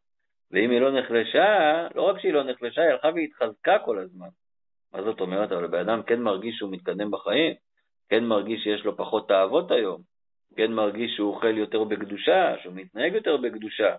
ואם 0.50 0.70
היא 0.70 0.80
לא 0.80 1.00
נחלשה, 1.00 1.86
לא 1.94 2.02
רק 2.02 2.20
שהיא 2.20 2.32
לא 2.32 2.42
נחלשה, 2.42 2.80
היא 2.82 2.90
הלכה 2.90 3.08
והתחזקה 3.14 3.78
כל 3.78 3.98
הזמן. 3.98 4.28
מה 4.92 5.02
זאת 5.02 5.20
אומרת? 5.20 5.52
אבל 5.52 5.64
הבן 5.64 5.78
אדם 5.78 6.02
כן 6.02 6.20
מרגיש 6.20 6.56
שהוא 6.56 6.72
מתקדם 6.72 7.10
בחיים, 7.10 7.54
כן 8.08 8.24
מרגיש 8.24 8.62
שיש 8.62 8.84
לו 8.84 8.96
פחות 8.96 9.28
תאוות 9.28 9.70
היום, 9.70 10.02
כן 10.56 10.72
מרגיש 10.72 11.16
שהוא 11.16 11.34
אוכל 11.34 11.58
יותר 11.58 11.84
בקדושה, 11.84 12.54
שהוא 12.62 12.74
מתנהג 12.74 13.14
יותר 13.14 13.36
בקדושה. 13.36 13.96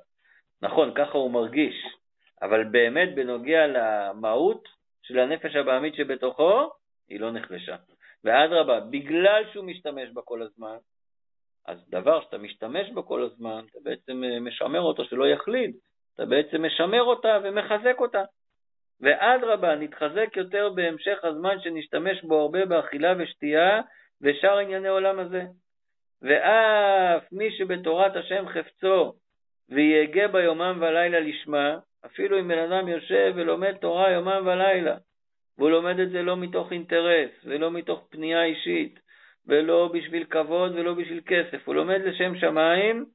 נכון, 0.62 0.91
ככה 0.95 1.17
הוא 1.17 1.31
מרגיש, 1.31 1.75
אבל 2.41 2.63
באמת 2.63 3.15
בנוגע 3.15 3.67
למהות 3.67 4.67
של 5.01 5.19
הנפש 5.19 5.55
הבעמית 5.55 5.95
שבתוכו, 5.95 6.69
היא 7.09 7.19
לא 7.19 7.31
נחלשה. 7.31 7.75
ואדרבה, 8.23 8.79
בגלל 8.79 9.43
שהוא 9.53 9.65
משתמש 9.65 10.09
בה 10.13 10.21
כל 10.21 10.41
הזמן, 10.41 10.77
אז 11.67 11.89
דבר 11.89 12.21
שאתה 12.21 12.38
משתמש 12.38 12.89
בו 12.89 13.05
כל 13.05 13.23
הזמן, 13.23 13.65
אתה 13.71 13.79
בעצם 13.83 14.23
אה, 14.23 14.39
משמר 14.39 14.81
אותו 14.81 15.05
שלא 15.05 15.27
יחליד, 15.27 15.75
אתה 16.19 16.27
בעצם 16.27 16.65
משמר 16.65 17.03
אותה 17.03 17.38
ומחזק 17.43 17.95
אותה. 17.99 18.23
ואדרבה, 19.01 19.75
נתחזק 19.75 20.38
יותר 20.38 20.69
בהמשך 20.75 21.17
הזמן 21.23 21.60
שנשתמש 21.60 22.23
בו 22.23 22.41
הרבה 22.41 22.65
באכילה 22.65 23.13
ושתייה 23.17 23.82
ושאר 24.21 24.58
ענייני 24.58 24.88
עולם 24.88 25.19
הזה. 25.19 25.43
ואף 26.21 27.23
מי 27.32 27.51
שבתורת 27.58 28.15
השם 28.15 28.45
חפצו 28.47 29.13
ויהגה 29.69 30.27
בה 30.27 30.43
יומם 30.43 30.77
ולילה 30.82 31.19
לשמה, 31.19 31.77
אפילו 32.05 32.39
אם 32.39 32.47
בן 32.47 32.58
אדם 32.58 32.88
יושב 32.88 33.34
ולומד 33.36 33.73
תורה 33.73 34.12
יומם 34.12 34.41
ולילה, 34.45 34.95
והוא 35.58 35.69
לומד 35.69 35.99
את 35.99 36.10
זה 36.10 36.21
לא 36.21 36.38
מתוך 36.38 36.71
אינטרס 36.71 37.32
ולא 37.45 37.71
מתוך 37.71 38.08
פנייה 38.10 38.43
אישית, 38.43 38.99
ולא 39.47 39.89
בשביל 39.93 40.23
כבוד 40.23 40.71
ולא 40.75 40.93
בשביל 40.93 41.21
כסף, 41.25 41.67
הוא 41.67 41.75
לומד 41.75 42.01
לשם 42.05 42.39
שמיים, 42.39 43.05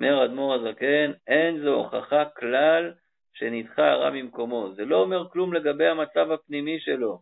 אומר 0.00 0.24
אדמו"ר 0.24 0.54
הזקן, 0.54 1.12
אין 1.26 1.62
זו 1.62 1.74
הוכחה 1.74 2.24
כלל 2.24 2.92
שנדחה 3.34 3.90
הרע 3.90 4.10
ממקומו. 4.10 4.72
זה 4.74 4.84
לא 4.84 4.96
אומר 4.96 5.28
כלום 5.28 5.52
לגבי 5.52 5.86
המצב 5.86 6.30
הפנימי 6.30 6.80
שלו, 6.80 7.18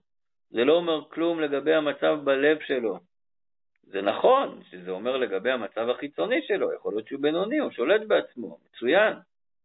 זה 0.51 0.65
לא 0.65 0.73
אומר 0.73 1.05
כלום 1.09 1.41
לגבי 1.41 1.75
המצב 1.75 2.19
בלב 2.25 2.59
שלו. 2.67 2.99
זה 3.83 4.03
נכון 4.03 4.61
שזה 4.71 4.91
אומר 4.91 5.17
לגבי 5.17 5.51
המצב 5.51 5.89
החיצוני 5.89 6.43
שלו, 6.43 6.73
יכול 6.75 6.93
להיות 6.93 7.09
שהוא 7.09 7.21
בינוני, 7.21 7.59
הוא 7.59 7.71
שולט 7.71 8.01
בעצמו, 8.07 8.59
מצוין, 8.67 9.15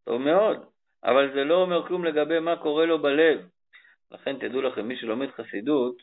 טוב 0.06 0.22
מאוד, 0.22 0.58
אבל 1.04 1.34
זה 1.34 1.44
לא 1.44 1.62
אומר 1.62 1.88
כלום 1.88 2.06
לגבי 2.06 2.40
מה 2.40 2.56
קורה 2.56 2.86
לו 2.86 3.02
בלב. 3.02 3.40
לכן 4.12 4.38
תדעו 4.40 4.62
לכם, 4.62 4.88
מי 4.88 4.98
שלומד 4.98 5.32
חסידות, 5.32 5.96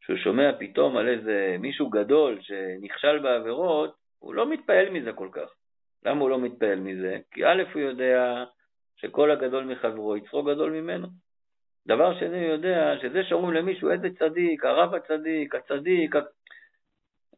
שהוא 0.00 0.16
שומע 0.16 0.50
פתאום 0.58 0.96
על 0.96 1.08
איזה 1.08 1.56
מישהו 1.58 1.90
גדול 1.90 2.38
שנכשל 2.40 3.18
בעבירות, 3.18 3.94
הוא 4.18 4.34
לא 4.34 4.50
מתפעל 4.50 4.90
מזה 4.90 5.12
כל 5.12 5.28
כך. 5.32 5.54
למה 6.06 6.20
הוא 6.20 6.30
לא 6.30 6.38
מתפעל 6.38 6.80
מזה? 6.80 7.18
כי 7.30 7.44
א', 7.44 7.62
הוא 7.74 7.82
יודע 7.82 8.44
שכל 8.96 9.30
הגדול 9.30 9.64
מחברו 9.64 10.16
יצרו 10.16 10.42
גדול 10.42 10.70
ממנו. 10.70 11.06
דבר 11.86 12.18
שני 12.18 12.38
יודע 12.38 12.94
שזה 13.02 13.24
שאומרים 13.24 13.54
למישהו 13.54 13.90
איזה 13.90 14.08
צדיק, 14.18 14.64
הרב 14.64 14.94
הצדיק, 14.94 15.54
הצדיק, 15.54 16.14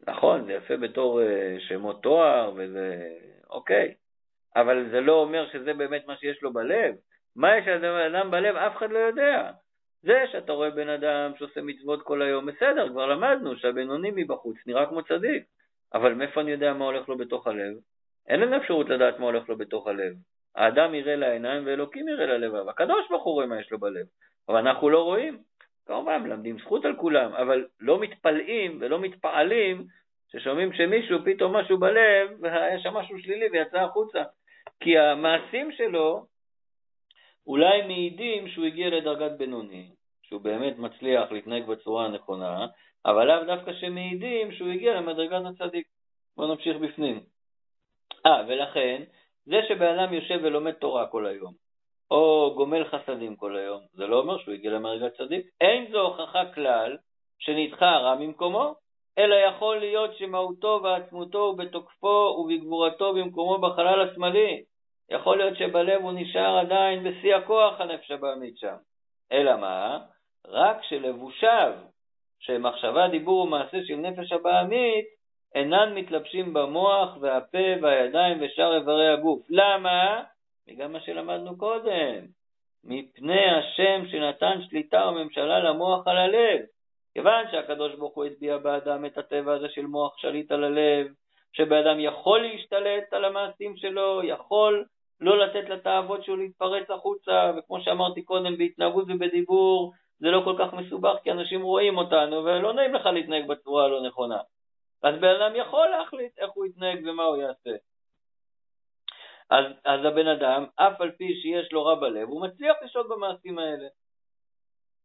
נכון, 0.06 0.44
זה 0.44 0.52
יפה 0.52 0.76
בתור 0.76 1.22
אה, 1.22 1.56
שמות 1.58 2.02
תואר 2.02 2.52
וזה 2.56 3.08
אוקיי, 3.50 3.94
אבל 4.56 4.90
זה 4.90 5.00
לא 5.00 5.12
אומר 5.12 5.48
שזה 5.52 5.74
באמת 5.74 6.06
מה 6.06 6.16
שיש 6.16 6.42
לו 6.42 6.52
בלב. 6.52 6.94
מה 7.36 7.56
יש 7.56 7.68
לבן 7.68 8.14
אדם 8.14 8.30
בלב? 8.30 8.56
אף 8.56 8.76
אחד 8.76 8.90
לא 8.90 8.98
יודע. 8.98 9.50
זה 10.02 10.24
שאתה 10.32 10.52
רואה 10.52 10.70
בן 10.70 10.88
אדם 10.88 11.32
שעושה 11.38 11.62
מצוות 11.62 12.02
כל 12.02 12.22
היום, 12.22 12.46
בסדר, 12.46 12.88
כבר 12.88 13.06
למדנו 13.06 13.56
שהבינוני 13.56 14.10
מבחוץ 14.14 14.56
נראה 14.66 14.86
כמו 14.86 15.02
צדיק, 15.02 15.44
אבל 15.94 16.14
מאיפה 16.14 16.40
אני 16.40 16.50
יודע 16.50 16.72
מה 16.72 16.84
הולך 16.84 17.08
לו 17.08 17.18
בתוך 17.18 17.46
הלב? 17.46 17.74
אין 18.28 18.40
לנו 18.40 18.56
אפשרות 18.56 18.88
לדעת 18.88 19.18
מה 19.18 19.26
הולך 19.26 19.48
לו 19.48 19.56
בתוך 19.56 19.86
הלב. 19.86 20.12
האדם 20.56 20.94
יראה 20.94 21.16
לעיניים 21.16 21.66
ואלוקים 21.66 22.08
יראה 22.08 22.26
ללבב. 22.26 22.68
הקדוש 22.68 23.08
ברוך 23.10 23.24
הוא 23.24 23.34
רואה 23.34 23.46
מה 23.46 23.60
יש 23.60 23.70
לו 23.72 23.78
בלב, 23.78 24.06
אבל 24.48 24.58
אנחנו 24.58 24.90
לא 24.90 25.02
רואים. 25.02 25.38
כמובן, 25.86 26.22
מלמדים 26.22 26.58
זכות 26.58 26.84
על 26.84 26.96
כולם, 26.96 27.32
אבל 27.32 27.66
לא 27.80 28.00
מתפלאים 28.00 28.78
ולא 28.80 29.00
מתפעלים 29.00 29.86
ששומעים 30.32 30.72
שמישהו 30.72 31.18
פתאום 31.24 31.56
משהו 31.56 31.78
בלב, 31.78 32.30
והיה 32.40 32.80
שם 32.80 32.94
משהו 32.94 33.18
שלילי 33.18 33.48
ויצא 33.52 33.78
החוצה. 33.78 34.22
כי 34.80 34.98
המעשים 34.98 35.72
שלו 35.72 36.26
אולי 37.46 37.82
מעידים 37.82 38.48
שהוא 38.48 38.64
הגיע 38.66 38.88
לדרגת 38.90 39.32
בינוני, 39.38 39.90
שהוא 40.22 40.40
באמת 40.40 40.78
מצליח 40.78 41.32
להתנהג 41.32 41.66
בצורה 41.66 42.04
הנכונה, 42.04 42.66
אבל 43.06 43.24
לאו 43.26 43.44
דווקא 43.44 43.72
שמעידים 43.72 44.52
שהוא 44.52 44.68
הגיע 44.68 44.94
למדרגת 44.94 45.42
הצדיק. 45.46 45.86
בואו 46.36 46.54
נמשיך 46.54 46.76
בפנים. 46.76 47.20
אה, 48.26 48.42
ולכן, 48.48 49.02
זה 49.46 49.60
שבן 49.68 49.98
אדם 49.98 50.12
יושב 50.12 50.40
ולומד 50.42 50.72
תורה 50.72 51.06
כל 51.06 51.26
היום, 51.26 51.52
או 52.10 52.52
גומל 52.56 52.84
חסדים 52.84 53.36
כל 53.36 53.56
היום, 53.56 53.80
זה 53.92 54.06
לא 54.06 54.18
אומר 54.18 54.38
שהוא 54.38 54.54
הגיע 54.54 54.70
למדרגת 54.70 55.16
צדיק. 55.16 55.46
אין 55.60 55.92
זו 55.92 56.00
הוכחה 56.00 56.44
כלל 56.54 56.96
שנדחה 57.38 57.90
הרע 57.90 58.14
ממקומו, 58.14 58.74
אלא 59.18 59.34
יכול 59.34 59.78
להיות 59.78 60.16
שמהותו 60.16 60.80
ועצמותו 60.84 61.38
ובתוקפו 61.38 62.36
ובגבורתו 62.38 63.14
במקומו 63.14 63.58
בחלל 63.58 64.08
השמאלי. 64.08 64.62
יכול 65.10 65.36
להיות 65.36 65.56
שבלב 65.56 66.02
הוא 66.02 66.12
נשאר 66.12 66.58
עדיין 66.58 67.04
בשיא 67.04 67.36
הכוח 67.36 67.80
הנפש 67.80 68.10
הבעמית 68.10 68.58
שם. 68.58 68.76
אלא 69.32 69.56
מה? 69.56 69.98
רק 70.46 70.76
שלבושיו, 70.82 71.72
שמחשבה, 72.38 73.08
דיבור 73.08 73.40
ומעשה 73.40 73.78
של 73.84 73.96
נפש 73.96 74.32
הבעמית, 74.32 75.17
אינן 75.54 75.94
מתלבשים 75.94 76.54
במוח 76.54 77.16
והפה 77.20 77.82
והידיים 77.82 78.38
ושאר 78.40 78.76
איברי 78.76 79.08
הגוף. 79.08 79.46
למה? 79.50 80.22
בגלל 80.68 80.88
מה 80.88 81.00
שלמדנו 81.00 81.58
קודם. 81.58 82.24
מפני 82.84 83.50
השם 83.50 84.06
שנתן 84.10 84.62
שליטה 84.68 85.08
וממשלה 85.08 85.58
למוח 85.58 86.08
על 86.08 86.16
הלב. 86.16 86.60
כיוון 87.14 87.44
שהקדוש 87.50 87.94
ברוך 87.94 88.14
הוא 88.14 88.24
הטביע 88.24 88.58
באדם 88.58 89.04
את 89.04 89.18
הטבע 89.18 89.54
הזה 89.54 89.68
של 89.68 89.86
מוח 89.86 90.18
שליט 90.18 90.52
על 90.52 90.64
הלב, 90.64 91.06
שבאדם 91.52 92.00
יכול 92.00 92.42
להשתלט 92.42 93.12
על 93.12 93.24
המעשים 93.24 93.76
שלו, 93.76 94.20
יכול 94.24 94.84
לא 95.20 95.38
לתת 95.38 95.68
לתאוות 95.68 96.24
שלו 96.24 96.36
להתפרץ 96.36 96.90
החוצה, 96.90 97.52
וכמו 97.58 97.80
שאמרתי 97.80 98.22
קודם, 98.22 98.58
בהתנהגות 98.58 99.04
ובדיבור 99.08 99.92
זה 100.18 100.26
לא 100.26 100.40
כל 100.44 100.54
כך 100.58 100.74
מסובך, 100.74 101.14
כי 101.22 101.30
אנשים 101.30 101.62
רואים 101.62 101.98
אותנו, 101.98 102.44
ולא 102.44 102.72
נעים 102.72 102.94
לך 102.94 103.06
להתנהג 103.06 103.46
בצורה 103.46 103.84
הלא 103.84 104.06
נכונה. 104.06 104.38
אז 105.02 105.14
בן 105.20 105.28
אדם 105.40 105.56
יכול 105.56 105.88
להחליט 105.88 106.38
איך 106.38 106.50
הוא 106.54 106.66
יתנהג 106.66 107.06
ומה 107.06 107.24
הוא 107.24 107.36
יעשה. 107.36 107.70
אז, 109.50 109.64
אז 109.84 110.04
הבן 110.04 110.26
אדם, 110.26 110.66
אף 110.76 111.00
על 111.00 111.10
פי 111.10 111.40
שיש 111.42 111.72
לו 111.72 111.84
רע 111.84 111.94
בלב, 111.94 112.28
הוא 112.28 112.42
מצליח 112.42 112.76
לשלוט 112.84 113.06
במעשים 113.08 113.58
האלה. 113.58 113.88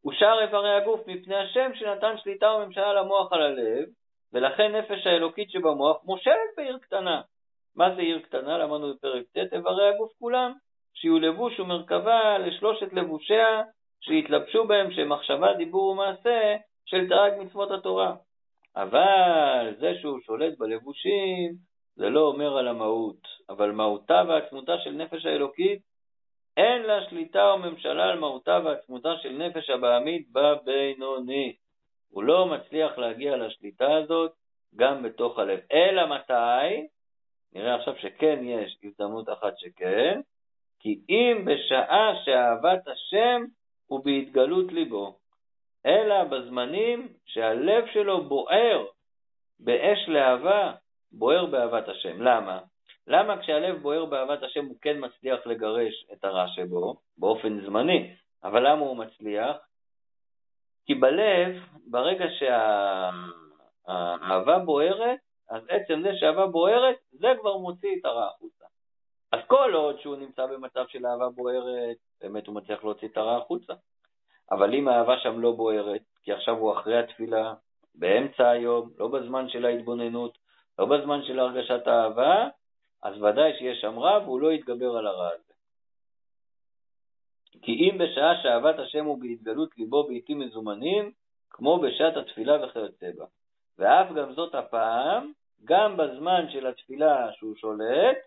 הוא 0.02 0.14
שר 0.14 0.36
איברי 0.42 0.76
הגוף 0.76 1.08
מפני 1.08 1.36
השם 1.36 1.72
שנתן 1.74 2.18
שליטה 2.18 2.52
וממשלה 2.52 2.94
למוח 2.94 3.34
על 3.34 3.42
הלב, 3.42 3.86
ולכן 4.34 4.76
נפש 4.76 5.08
האלוקית 5.08 5.52
שבמוח 5.52 5.98
מושלת 6.04 6.50
בעיר 6.58 6.78
קטנה. 6.78 7.22
מה 7.76 7.96
זה 7.96 8.02
עיר 8.02 8.20
קטנה? 8.20 8.58
למדנו 8.58 8.94
בפרק 8.94 9.24
ט', 9.34 9.54
איברי 9.54 9.90
הגוף 9.90 10.12
כולם, 10.20 10.54
שיהיו 10.94 11.20
לבוש 11.20 11.60
ומרכבה 11.60 12.38
לשלושת 12.38 12.94
לבושיה, 12.94 13.62
שיתלבשו 14.02 14.68
בהם 14.68 14.92
שמחשבה, 14.92 15.54
דיבור 15.54 15.88
ומעשה 15.88 16.56
של 16.86 17.10
תרג 17.10 17.34
מצוות 17.40 17.72
התורה. 17.72 18.16
אבל 18.76 19.76
זה 19.80 19.94
שהוא 20.02 20.20
שולט 20.26 20.58
בלבושים, 20.58 21.54
זה 21.96 22.10
לא 22.10 22.20
אומר 22.20 22.58
על 22.58 22.68
המהות, 22.68 23.28
אבל 23.50 23.72
מהותה 23.72 24.24
ועצמותה 24.28 24.78
של 24.84 24.92
נפש 24.92 25.26
האלוקית 25.26 25.82
אין 26.58 26.82
לה 26.82 27.10
שליטה 27.10 27.52
או 27.52 27.58
ממשלה 27.58 28.06
על 28.06 28.20
מהותה 28.20 28.60
ועצמותה 28.66 29.10
של 29.22 29.30
נפש 29.30 29.70
הבעמית 29.70 30.28
בבינוני. 30.32 31.56
הוא 32.10 32.24
לא 32.24 32.46
מצליח 32.46 32.98
להגיע 32.98 33.38
לשליטה 33.38 33.96
הזאת 33.96 34.32
גם 34.76 35.04
בתוך 35.04 35.40
הלב. 35.40 35.60
אלא 35.72 36.16
מתי? 36.16 36.88
נראה 37.54 37.76
עכשיו 37.76 37.94
שכן 37.98 38.40
יש 38.44 38.78
הזדמנות 38.84 39.30
אחת 39.30 39.54
שכן, 39.58 40.22
כי 40.80 41.00
אם 41.10 41.46
בשעה 41.46 42.14
שאהבת 42.26 42.88
השם 42.88 43.42
הוא 43.88 44.06
בהתגלות 44.06 44.72
ליבו, 44.72 45.18
אלא 45.86 46.24
בזמנים 46.24 47.08
שהלב 47.26 47.86
שלו 47.94 48.24
בוער 48.24 48.86
באש 49.60 50.00
להבה, 50.08 50.74
בוער 51.12 51.46
באהבת 51.46 51.88
השם. 51.88 52.22
למה? 52.22 52.60
למה 53.08 53.42
כשהלב 53.42 53.82
בוער 53.82 54.06
באהבת 54.06 54.44
השם 54.44 54.66
הוא 54.66 54.76
כן 54.82 54.98
מצליח 55.00 55.48
לגרש 55.48 56.06
את 56.14 56.24
הרע 56.24 56.48
שבו, 56.48 56.96
באופן 57.18 57.66
זמני, 57.66 58.16
אבל 58.44 58.70
למה 58.70 58.82
הוא 58.82 58.98
מצליח? 58.98 59.58
כי 60.86 60.96
בלב, 60.96 61.56
ברגע 61.88 62.26
שהאהבה 63.88 64.60
בוערת, 64.60 65.20
אז 65.50 65.64
עצם 65.70 66.02
זה 66.04 66.10
שהאהבה 66.16 66.48
בוערת, 66.48 66.96
זה 67.12 67.28
כבר 67.40 67.58
מוציא 67.58 67.96
את 68.00 68.06
הרע 68.06 68.28
החוצה. 68.28 68.66
אז 69.32 69.40
כל 69.48 69.74
עוד 69.74 70.00
שהוא 70.00 70.16
נמצא 70.16 70.46
במצב 70.46 70.86
של 70.88 71.06
אהבה 71.06 71.30
בוערת, 71.30 71.98
באמת 72.22 72.48
הוא 72.48 72.56
מצליח 72.56 72.84
להוציא 72.84 73.08
את 73.08 73.18
הרע 73.18 73.38
החוצה. 73.38 73.74
אבל 74.54 74.74
אם 74.74 74.88
האהבה 74.88 75.20
שם 75.20 75.40
לא 75.40 75.52
בוערת, 75.52 76.02
כי 76.24 76.34
עכשיו 76.34 76.58
הוא 76.58 76.74
אחרי 76.74 77.00
התפילה, 77.00 77.54
באמצע 77.96 78.50
היום, 78.50 78.90
לא 79.00 79.08
בזמן 79.08 79.50
של 79.50 79.66
ההתבוננות, 79.66 80.38
לא 80.80 80.86
בזמן 80.86 81.24
של 81.24 81.40
הרגשת 81.40 81.88
האהבה, 81.88 82.48
אז 83.04 83.22
ודאי 83.22 83.54
שיש 83.58 83.82
שם 83.82 84.00
רע 84.00 84.20
והוא 84.24 84.42
לא 84.42 84.54
יתגבר 84.54 84.98
על 84.98 85.08
הרע 85.08 85.28
הזה. 85.28 85.54
כי 87.62 87.72
אם 87.72 87.98
בשעה 87.98 88.44
שאהבת 88.44 88.80
השם 88.80 89.06
הוא 89.06 89.22
בהתגלות 89.22 89.78
ליבו 89.78 90.08
בעתים 90.08 90.40
מזומנים, 90.40 91.12
כמו 91.50 91.80
בשעת 91.80 92.18
התפילה 92.18 92.66
וכיוצא 92.66 93.10
בה. 93.18 93.26
ואף 93.80 94.12
גם 94.16 94.34
זאת 94.34 94.56
הפעם, 94.56 95.32
גם 95.66 95.98
בזמן 95.98 96.46
של 96.50 96.68
התפילה 96.68 97.34
שהוא 97.34 97.56
שולט, 97.56 98.18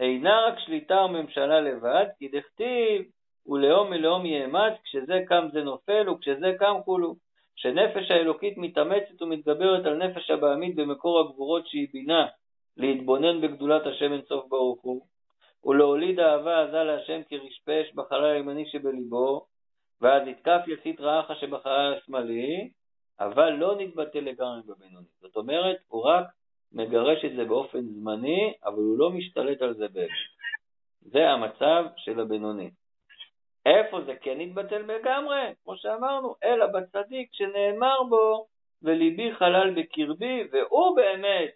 אינה 0.00 0.40
רק 0.46 0.58
שליטה 0.58 1.00
וממשלה 1.04 1.60
לבד, 1.60 2.06
כי 2.18 2.28
דכתיב 2.28 3.02
ולאום 3.46 3.90
מלאום 3.90 4.26
יאמץ, 4.26 4.72
כשזה 4.84 5.20
קם 5.26 5.48
זה 5.52 5.62
נופל 5.62 6.08
וכשזה 6.08 6.52
קם 6.58 6.74
כולו. 6.84 7.14
שנפש 7.56 8.10
האלוקית 8.10 8.58
מתאמצת 8.58 9.22
ומתגברת 9.22 9.86
על 9.86 9.94
נפש 9.94 10.30
הבעמית 10.30 10.76
במקור 10.76 11.20
הגבורות 11.20 11.66
שהיא 11.66 11.88
בינה, 11.92 12.26
להתבונן 12.76 13.40
בגדולת 13.40 13.86
השם 13.86 14.12
אינסוף 14.12 14.48
ברוך 14.48 14.82
הוא, 14.82 15.06
ולהוליד 15.64 16.20
אהבה 16.20 16.62
עזה 16.62 16.84
להשם 16.84 17.20
כרשפה 17.28 17.72
אש 17.82 17.94
בחלל 17.94 18.24
הימני 18.24 18.66
שבליבו, 18.66 19.46
ואז 20.00 20.28
יתקף 20.28 20.60
יסית 20.66 21.00
רעך 21.00 21.30
שבחלל 21.40 21.94
השמאלי, 21.94 22.70
אבל 23.20 23.50
לא 23.50 23.76
נתבטל 23.78 24.20
לגמרי 24.20 24.60
בבינוני. 24.66 25.06
זאת 25.20 25.36
אומרת, 25.36 25.76
הוא 25.88 26.02
רק 26.02 26.24
מגרש 26.72 27.24
את 27.24 27.36
זה 27.36 27.44
באופן 27.44 27.80
זמני, 27.82 28.52
אבל 28.64 28.76
הוא 28.76 28.98
לא 28.98 29.10
משתלט 29.10 29.62
על 29.62 29.74
זה 29.74 29.88
באמת. 29.88 30.08
זה 31.00 31.30
המצב 31.30 31.84
של 31.96 32.20
הבינוני. 32.20 32.70
איפה 33.66 34.00
זה 34.06 34.14
כן 34.20 34.40
יתבטל 34.40 34.78
לגמרי? 34.78 35.54
כמו 35.64 35.76
שאמרנו, 35.76 36.34
אלא 36.44 36.66
בצדיק 36.66 37.28
שנאמר 37.32 38.02
בו, 38.02 38.46
וליבי 38.82 39.34
חלל 39.34 39.70
בקרבי, 39.70 40.48
והוא 40.52 40.96
באמת 40.96 41.50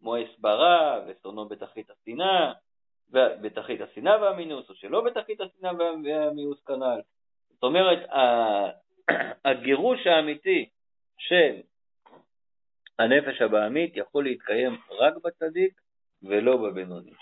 מואס 0.00 0.28
ברע, 0.38 1.04
ושונאו 1.06 1.48
בתחית 1.48 1.90
השנאה, 1.90 2.52
בתחית 3.10 3.80
השנאה 3.80 4.22
והמינוס, 4.22 4.70
או 4.70 4.74
שלא 4.74 5.04
בתחית 5.04 5.40
השנאה 5.40 5.72
והמיאוס 6.04 6.64
כנ"ל. 6.64 7.00
זאת 7.54 7.62
אומרת, 7.62 7.98
הגירוש 9.44 10.06
האמיתי 10.06 10.68
של 11.18 11.60
הנפש 12.98 13.42
הבעמית 13.42 13.96
יכול 13.96 14.24
להתקיים 14.24 14.76
רק 14.90 15.14
בצדיק 15.24 15.80
ולא 16.22 16.56
בבינוני. 16.56 17.12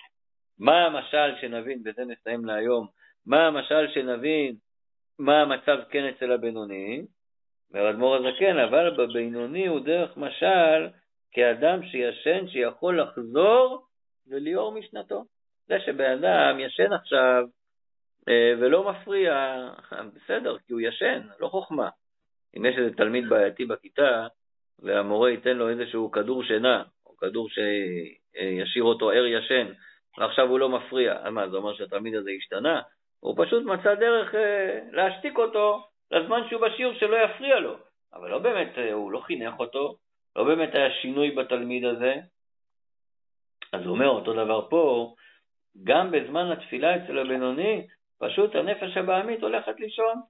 מה 0.58 0.86
המשל 0.86 1.40
שנבין, 1.40 1.82
בזה 1.82 2.04
נסיים 2.04 2.44
להיום, 2.44 2.86
מה 3.26 3.46
המשל 3.46 3.88
שנבין 3.94 4.54
מה 5.18 5.40
המצב 5.40 5.78
כן 5.90 6.04
אצל 6.04 6.32
הבינוני? 6.32 7.02
אומר 7.70 7.90
אדמו"ר 7.90 8.16
הזקן, 8.16 8.58
אבל 8.58 8.90
בבינוני 8.90 9.66
הוא 9.66 9.80
דרך 9.80 10.16
משל 10.16 10.88
כאדם 11.32 11.80
שישן 11.82 12.48
שיכול 12.48 13.00
לחזור 13.00 13.84
וליאור 14.28 14.72
משנתו. 14.72 15.24
זה 15.68 15.80
שבן 15.86 16.10
אדם 16.10 16.60
ישן 16.60 16.92
עכשיו 16.92 17.44
אה, 18.28 18.52
ולא 18.60 18.90
מפריע, 18.90 19.56
בסדר, 20.14 20.58
כי 20.58 20.72
הוא 20.72 20.80
ישן, 20.80 21.20
לא 21.40 21.48
חוכמה. 21.48 21.88
אם 22.56 22.64
יש 22.64 22.78
איזה 22.78 22.96
תלמיד 22.96 23.28
בעייתי 23.28 23.64
בכיתה, 23.64 24.26
והמורה 24.78 25.30
ייתן 25.30 25.56
לו 25.56 25.68
איזשהו 25.68 26.10
כדור 26.10 26.44
שינה, 26.44 26.82
או 27.06 27.16
כדור 27.16 27.48
שישאיר 27.48 28.84
אותו 28.84 29.10
ער 29.10 29.26
ישן, 29.26 29.66
ועכשיו 30.18 30.48
הוא 30.48 30.58
לא 30.58 30.68
מפריע, 30.68 31.16
אז 31.22 31.32
מה, 31.32 31.48
זה 31.48 31.56
אומר 31.56 31.74
שהתלמיד 31.74 32.14
הזה 32.14 32.30
השתנה? 32.38 32.80
הוא 33.20 33.44
פשוט 33.44 33.64
מצא 33.64 33.94
דרך 33.94 34.34
אה, 34.34 34.78
להשתיק 34.92 35.38
אותו 35.38 35.82
לזמן 36.10 36.48
שהוא 36.48 36.60
בשיעור 36.60 36.94
שלא 36.94 37.16
יפריע 37.16 37.58
לו. 37.58 37.74
אבל 38.14 38.30
לא 38.30 38.38
באמת, 38.38 38.78
אה, 38.78 38.92
הוא 38.92 39.12
לא 39.12 39.20
חינך 39.20 39.54
אותו, 39.60 39.94
לא 40.36 40.44
באמת 40.44 40.74
היה 40.74 40.90
שינוי 40.90 41.30
בתלמיד 41.30 41.84
הזה. 41.84 42.14
אז 43.72 43.80
הוא 43.80 43.94
אומר 43.94 44.08
אותו 44.08 44.32
דבר 44.32 44.68
פה, 44.68 45.14
גם 45.84 46.10
בזמן 46.10 46.50
התפילה 46.52 46.96
אצל 46.96 47.18
הבינוני, 47.18 47.86
פשוט 48.18 48.54
הנפש 48.54 48.96
הבעמית 48.96 49.42
הולכת 49.42 49.80
לישון. 49.80 50.20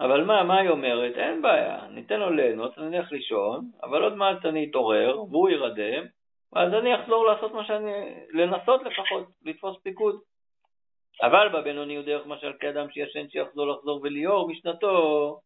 אבל 0.00 0.24
מה, 0.24 0.42
מה 0.42 0.58
היא 0.58 0.70
אומרת? 0.70 1.16
אין 1.16 1.42
בעיה, 1.42 1.86
ניתן 1.90 2.20
לו 2.20 2.30
ליהנות, 2.30 2.78
נלך 2.78 3.12
לישון, 3.12 3.64
אבל 3.82 4.02
עוד 4.02 4.14
מעט 4.14 4.46
אני 4.46 4.70
אתעורר, 4.70 5.20
והוא 5.20 5.48
יירדם, 5.48 6.04
ואז 6.52 6.74
אני 6.74 6.94
אחזור 6.94 7.26
לעשות 7.26 7.52
מה 7.52 7.64
שאני, 7.64 7.92
לנסות 8.32 8.82
לפחות, 8.82 9.28
לתפוס 9.44 9.76
פיקוד. 9.82 10.20
אבל 11.22 11.48
בבינוני 11.48 11.96
הוא 11.96 12.04
דרך 12.04 12.26
משל 12.26 12.52
כאדם 12.60 12.90
שישן 12.90 13.28
שיחזור 13.28 13.66
לחזור 13.66 14.00
וליאור 14.02 14.48
משנתו. 14.48 15.40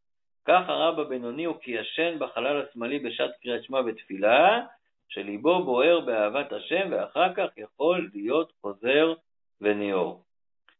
כך 0.44 0.68
הרב 0.68 1.00
הבינוני 1.00 1.44
הוא 1.44 1.57
כי 1.61 1.70
ישן 1.70 2.18
בחלל 2.18 2.62
השמאלי 2.62 2.98
בשעת 2.98 3.31
קריאת 3.42 3.64
שמע 3.64 3.81
ותפילה, 3.87 4.61
שליבו 5.09 5.64
בוער 5.64 6.00
באהבת 6.00 6.52
השם, 6.52 6.88
ואחר 6.90 7.35
כך 7.35 7.48
יכול 7.57 8.11
להיות 8.14 8.52
חוזר 8.61 9.14
וניאור. 9.61 10.24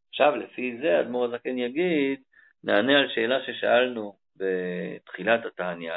עכשיו, 0.09 0.37
לפי 0.37 0.79
זה, 0.81 1.01
אדמו"ר 1.01 1.25
הזקן 1.25 1.59
יגיד, 1.59 2.21
נענה 2.65 2.99
על 2.99 3.09
שאלה 3.09 3.39
ששאלנו 3.47 4.17
בתחילת 4.37 5.47
התניא. 5.47 5.95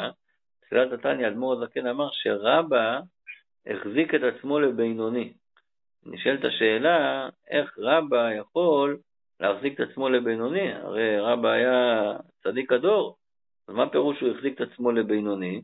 בתחילת 0.61 0.91
התניא 0.91 1.27
אדמו"ר 1.27 1.53
הזקן 1.53 1.87
אמר 1.87 2.09
שרבא 2.11 2.99
החזיק 3.67 4.15
את 4.15 4.21
עצמו 4.23 4.59
לבינוני. 4.59 5.33
נשאלת 6.05 6.45
השאלה, 6.45 7.29
איך 7.49 7.79
רבא 7.79 8.31
יכול 8.33 8.97
להחזיק 9.39 9.73
את 9.73 9.89
עצמו 9.89 10.09
לבינוני? 10.09 10.73
הרי 10.73 11.19
רבא 11.19 11.49
היה 11.49 12.03
צדיק 12.43 12.71
הדור, 12.71 13.17
אז 13.67 13.75
מה 13.75 13.89
פירוש 13.89 14.19
שהוא 14.19 14.31
החזיק 14.31 14.61
את 14.61 14.61
עצמו 14.61 14.91
לבינוני? 14.91 15.61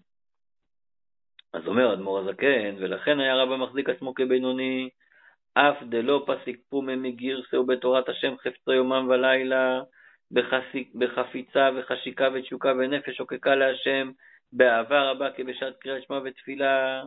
אז 1.53 1.67
אומר 1.67 1.93
אדמו"ר 1.93 2.19
הזקן, 2.19 2.75
ולכן 2.79 3.19
היה 3.19 3.35
רבא 3.35 3.57
מחזיק 3.57 3.89
עצמו 3.89 4.13
כבינוני, 4.13 4.89
אף 5.53 5.83
דלא 5.83 6.25
פסיק 6.27 6.61
פומי 6.69 6.95
מגירסה 6.95 7.59
ובתורת 7.59 8.09
השם 8.09 8.37
חפצי 8.37 8.71
יומם 8.71 9.07
ולילה, 9.09 9.81
בחסיק, 10.31 10.95
בחפיצה 10.95 11.69
וחשיקה 11.75 12.29
ותשוקה 12.33 12.71
ונפש 12.79 13.17
שוקקה 13.17 13.55
להשם, 13.55 14.11
באהבה 14.53 15.11
רבה 15.11 15.31
כבשעת 15.31 15.77
קריאת 15.79 16.03
שמע 16.03 16.19
ותפילה. 16.23 17.03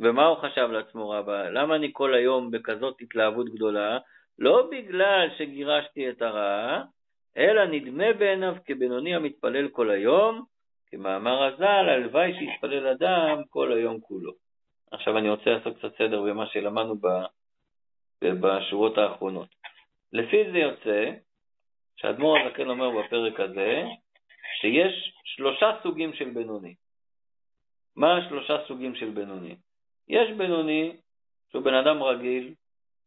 ומה 0.00 0.26
הוא 0.26 0.38
חשב 0.38 0.68
לעצמו 0.72 1.10
רבה? 1.10 1.50
למה 1.50 1.76
אני 1.76 1.90
כל 1.92 2.14
היום 2.14 2.50
בכזאת 2.50 2.96
התלהבות 3.00 3.48
גדולה? 3.48 3.98
לא 4.38 4.68
בגלל 4.70 5.28
שגירשתי 5.38 6.10
את 6.10 6.22
הרע, 6.22 6.82
אלא 7.36 7.64
נדמה 7.64 8.12
בעיניו 8.12 8.54
כבינוני 8.64 9.14
המתפלל 9.14 9.68
כל 9.68 9.90
היום, 9.90 10.44
כמאמר 10.86 11.42
הז"ל, 11.44 11.88
הלוואי 11.88 12.32
שיתפלל 12.38 12.86
אדם 12.86 13.42
כל 13.50 13.72
היום 13.72 14.00
כולו. 14.00 14.32
עכשיו 14.90 15.18
אני 15.18 15.30
רוצה 15.30 15.50
לעשות 15.50 15.78
קצת 15.78 15.96
סדר 15.98 16.22
במה 16.22 16.46
שלמדנו 16.46 16.94
בשורות 18.22 18.98
האחרונות. 18.98 19.48
לפי 20.12 20.50
זה 20.52 20.58
יוצא 20.58 21.10
שהאדמו"ר 21.96 22.38
הזקן 22.38 22.68
אומר 22.68 22.90
בפרק 22.90 23.40
הזה, 23.40 23.82
שיש 24.60 25.12
שלושה 25.24 25.70
סוגים 25.82 26.12
של 26.12 26.30
בינוני. 26.30 26.74
מה 27.96 28.16
השלושה 28.16 28.56
סוגים 28.68 28.94
של 28.94 29.10
בינוני? 29.10 29.56
יש 30.10 30.30
בינוני 30.30 30.96
שהוא 31.50 31.62
בן 31.62 31.74
אדם 31.74 32.02
רגיל, 32.02 32.54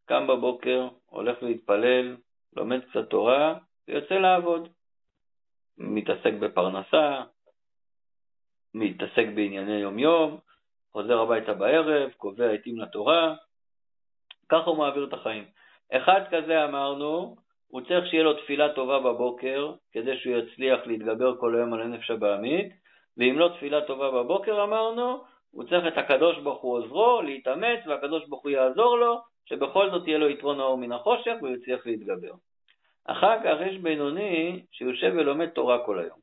קם 0.06 0.28
בבוקר, 0.28 0.88
הולך 1.06 1.44
להתפלל, 1.44 2.16
לומד 2.56 2.80
קצת 2.90 3.10
תורה 3.10 3.56
ויוצא 3.88 4.14
לעבוד. 4.14 4.70
מתעסק 5.78 6.34
בפרנסה, 6.40 7.22
מתעסק 8.74 9.26
בענייני 9.36 9.78
יום-יום, 9.78 10.38
חוזר 10.92 11.20
הביתה 11.20 11.54
בערב, 11.54 12.12
קובע 12.18 12.52
עתים 12.52 12.80
לתורה, 12.80 13.36
ככה 14.50 14.70
הוא 14.70 14.78
מעביר 14.78 15.04
את 15.04 15.14
החיים. 15.14 15.46
אחד 15.92 16.22
כזה 16.32 16.66
אמרנו, 16.66 17.36
הוא 17.68 17.82
צריך 17.82 18.08
שיהיה 18.10 18.24
לו 18.24 18.34
תפילה 18.34 18.74
טובה 18.74 19.00
בבוקר, 19.00 19.74
כדי 19.92 20.18
שהוא 20.18 20.36
יצליח 20.36 20.80
להתגבר 20.86 21.38
כל 21.38 21.56
היום 21.56 21.74
על 21.74 21.82
הנפש 21.82 22.12
הבעמית, 22.12 22.74
ואם 23.18 23.40
לא 23.40 23.50
תפילה 23.58 23.82
טובה 23.82 24.12
בבוקר 24.12 24.64
אמרנו, 24.64 25.33
הוא 25.54 25.64
צריך 25.64 25.88
את 25.88 25.98
הקדוש 25.98 26.38
ברוך 26.38 26.62
הוא 26.62 26.78
עוזרו, 26.78 27.22
להתאמץ, 27.22 27.80
והקדוש 27.88 28.28
ברוך 28.28 28.44
הוא 28.44 28.52
יעזור 28.52 28.98
לו, 28.98 29.22
שבכל 29.46 29.90
זאת 29.92 30.08
יהיה 30.08 30.18
לו 30.18 30.30
יתרון 30.30 30.60
האור 30.60 30.78
מן 30.78 30.92
החושך 30.92 31.34
והוא 31.42 31.56
יצליח 31.56 31.86
להתגבר. 31.86 32.34
אחר 33.06 33.44
כך 33.44 33.58
יש 33.68 33.78
בינוני 33.78 34.64
שיושב 34.72 35.14
ולומד 35.16 35.48
תורה 35.48 35.86
כל 35.86 36.00
היום. 36.00 36.18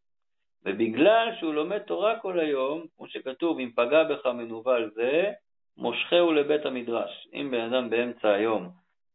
ובגלל 0.64 1.28
שהוא 1.38 1.54
לומד 1.54 1.78
תורה 1.78 2.20
כל 2.20 2.40
היום, 2.40 2.82
כמו 2.96 3.08
שכתוב, 3.08 3.58
אם 3.58 3.70
פגע 3.76 4.04
בך 4.04 4.26
מנוול 4.26 4.90
זה, 4.94 5.32
מושכהו 5.76 6.32
לבית 6.32 6.66
המדרש. 6.66 7.28
אם 7.34 7.50
בן 7.50 7.60
אדם 7.60 7.90
באמצע 7.90 8.28
היום 8.28 8.68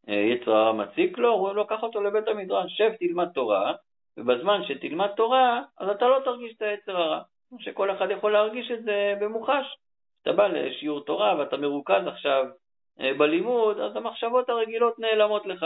אה, 0.10 0.16
יצר 0.16 0.52
הרע 0.52 0.74
מציק 0.74 1.18
לו, 1.18 1.34
הוא 1.34 1.54
לוקח 1.54 1.84
אותו 1.84 2.02
לבית 2.02 2.28
המדרש, 2.28 2.78
שב 2.78 2.92
תלמד 3.00 3.28
תורה, 3.34 3.74
ובזמן 4.18 4.62
שתלמד 4.68 5.10
תורה, 5.16 5.62
אז 5.80 5.90
אתה 5.90 6.08
לא 6.08 6.20
תרגיש 6.26 6.56
את 6.58 6.62
היצר 6.62 6.98
הרע. 6.98 7.22
שכל 7.60 7.92
אחד 7.92 8.08
יכול 8.12 8.34
להרגיש 8.34 8.72
את 8.72 8.84
זה 8.84 9.14
במוחש. 9.22 9.78
אתה 10.26 10.34
בא 10.34 10.48
לשיעור 10.48 11.06
תורה 11.06 11.36
ואתה 11.40 11.58
מרוכז 11.58 12.08
עכשיו 12.08 12.46
אה, 13.00 13.14
בלימוד, 13.14 13.80
אז 13.80 13.96
המחשבות 13.96 14.50
הרגילות 14.50 15.00
נעלמות 15.00 15.46
לך. 15.46 15.66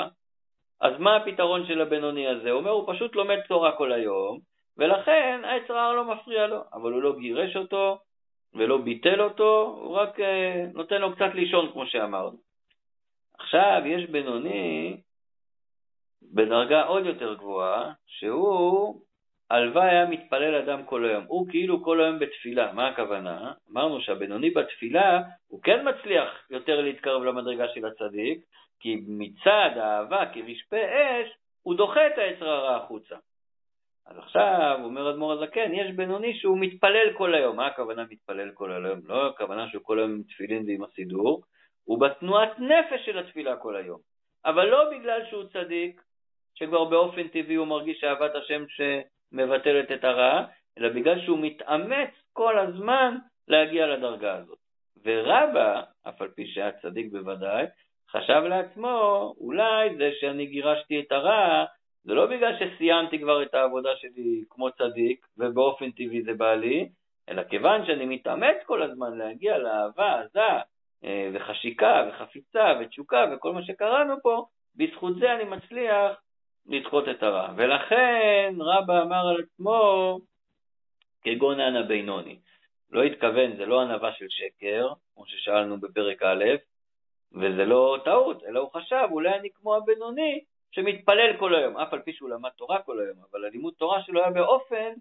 אז 0.82 0.94
מה 1.00 1.16
הפתרון 1.16 1.68
של 1.68 1.82
הבינוני 1.82 2.28
הזה? 2.28 2.52
הוא 2.52 2.60
אומר, 2.60 2.72
הוא 2.72 2.94
פשוט 2.94 3.16
לומד 3.16 3.40
תורה 3.48 3.72
כל 3.78 3.92
היום, 3.92 4.40
ולכן 4.78 5.42
היצר 5.44 5.78
הרע 5.78 5.94
לא 5.94 6.06
מפריע 6.06 6.48
לו, 6.48 6.62
אבל 6.74 6.92
הוא 6.92 7.02
לא 7.02 7.20
גירש 7.20 7.56
אותו 7.56 8.00
ולא 8.54 8.78
ביטל 8.78 9.22
אותו, 9.22 9.80
הוא 9.82 9.98
רק 9.98 10.20
אה, 10.20 10.66
נותן 10.74 11.02
לו 11.02 11.16
קצת 11.16 11.30
לישון, 11.34 11.72
כמו 11.72 11.86
שאמרנו. 11.86 12.38
עכשיו, 13.40 13.82
יש 13.86 14.10
בינוני 14.10 14.98
בדרגה 16.34 16.84
עוד 16.84 17.06
יותר 17.06 17.34
גבוהה, 17.34 17.92
שהוא 18.08 19.02
הלוואי 19.50 19.90
היה 19.90 20.06
מתפלל 20.06 20.56
אדם 20.56 20.84
כל 20.84 21.06
היום. 21.06 21.24
הוא 21.28 21.48
כאילו 21.50 21.84
כל 21.84 22.02
היום 22.02 22.20
בתפילה. 22.20 22.74
מה 22.74 22.88
הכוונה? 22.88 23.52
אמרנו 23.72 24.02
שהבינוני 24.02 24.50
בתפילה, 24.50 25.22
הוא 25.48 25.62
כן 25.64 25.88
מצליח 25.90 26.48
יותר 26.50 26.82
להתקרב 26.82 27.24
למדרגה 27.24 27.68
של 27.68 27.86
הצדיק, 27.86 28.40
כי 28.80 28.98
מצד 29.08 29.70
האהבה 29.76 30.26
כרשפה 30.34 30.78
אש, 30.78 31.38
הוא 31.62 31.76
דוחה 31.76 32.08
את 32.08 32.18
היצר 32.18 32.50
הרע 32.50 32.76
החוצה. 32.76 33.16
אז 34.08 34.18
עכשיו, 34.18 34.80
אומר 34.84 35.10
אדמו"ר 35.10 35.32
הזקן, 35.32 35.74
יש 35.74 35.92
בינוני 35.96 36.34
שהוא 36.34 36.58
מתפלל 36.60 37.14
כל 37.18 37.34
היום. 37.34 37.56
מה 37.56 37.68
הכוונה 37.68 38.04
מתפלל 38.10 38.52
כל 38.54 38.72
היום? 38.72 39.00
לא 39.06 39.28
הכוונה 39.28 39.70
שהוא 39.70 39.84
כל 39.84 40.00
היום 40.00 40.12
עם 40.12 40.24
תפילין 40.24 40.64
ועם 40.68 40.84
הסידור, 40.84 41.42
הוא 41.84 42.00
בתנועת 42.00 42.60
נפש 42.60 43.06
של 43.06 43.20
התפילה 43.20 43.56
כל 43.56 43.76
היום. 43.76 44.00
אבל 44.46 44.66
לא 44.66 44.92
בגלל 44.92 45.22
שהוא 45.30 45.44
צדיק, 45.44 46.02
שכבר 46.56 46.86
באופן 46.86 47.28
טבעי 47.28 47.56
הוא 47.56 47.68
מרגיש 47.68 48.04
אהבת 48.04 48.36
השם 48.36 48.66
שמבטלת 49.32 49.92
את 49.92 50.04
הרע, 50.04 50.44
אלא 50.78 50.90
בגלל 50.90 51.22
שהוא 51.22 51.40
מתאמץ 51.42 52.10
כל 52.34 52.60
הזמן 52.60 53.16
להגיע 53.48 53.88
לדרגה 53.88 54.36
הזאת. 54.36 54.58
ורבא, 55.06 55.82
אף 56.10 56.22
על 56.22 56.28
פי 56.28 56.48
שהיה 56.48 56.72
צדיק 56.72 57.12
בוודאי, 57.12 57.66
חשב 58.12 58.42
לעצמו, 58.50 59.34
אולי 59.38 59.96
זה 59.98 60.12
שאני 60.20 60.46
גירשתי 60.46 61.00
את 61.00 61.12
הרע, 61.12 61.66
זה 62.04 62.14
לא 62.14 62.26
בגלל 62.26 62.54
שסיימתי 62.60 63.20
כבר 63.20 63.44
את 63.44 63.54
העבודה 63.54 63.90
שלי 63.96 64.44
כמו 64.50 64.72
צדיק, 64.72 65.28
ובאופן 65.38 65.92
טבעי 65.92 66.22
זה 66.22 66.34
בא 66.34 66.54
לי, 66.54 66.90
אלא 67.30 67.44
כיוון 67.44 67.86
שאני 67.86 68.06
מתאמץ 68.06 68.56
כל 68.66 68.84
הזמן 68.84 69.18
להגיע 69.18 69.58
לאהבה 69.58 70.22
עזה 70.22 70.50
אה, 71.04 71.30
וחשיקה 71.34 72.06
וחפיצה 72.10 72.74
ותשוקה 72.82 73.26
וכל 73.32 73.54
מה 73.54 73.64
שקראנו 73.64 74.22
פה, 74.22 74.46
בזכות 74.76 75.16
זה 75.20 75.36
אני 75.36 75.44
מצליח 75.44 76.22
לדחות 76.68 77.10
את 77.10 77.24
הרע. 77.24 77.54
ולכן 77.56 78.54
רבא 78.60 79.02
אמר 79.02 79.28
על 79.28 79.42
עצמו 79.42 80.20
כגון 81.22 81.60
אנא 81.60 81.82
בינוני. 81.82 82.40
לא 82.92 83.04
התכוון, 83.04 83.58
זה 83.58 83.66
לא 83.66 83.82
ענווה 83.82 84.14
של 84.14 84.26
שקר, 84.30 84.94
כמו 85.14 85.26
ששאלנו 85.28 85.80
בפרק 85.80 86.24
א', 86.24 86.46
וזה 87.34 87.66
לא 87.66 87.98
טעות, 88.06 88.44
אלא 88.44 88.60
הוא 88.60 88.70
חשב, 88.74 89.08
אולי 89.12 89.40
אני 89.40 89.50
כמו 89.54 89.76
הבינוני, 89.76 90.44
שמתפלל 90.72 91.38
כל 91.40 91.56
היום, 91.56 91.78
אף 91.78 91.94
על 91.94 92.02
פי 92.02 92.14
שהוא 92.14 92.30
למד 92.30 92.50
תורה 92.50 92.82
כל 92.82 93.00
היום, 93.00 93.18
אבל 93.32 93.46
הלימוד 93.46 93.74
תורה 93.78 94.04
שלו 94.04 94.22
היה 94.22 94.32
באופן 94.32 94.94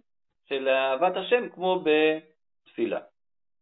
של 0.48 0.68
אהבת 0.68 1.16
השם 1.16 1.48
כמו 1.48 1.84
בתפילה. 1.84 3.00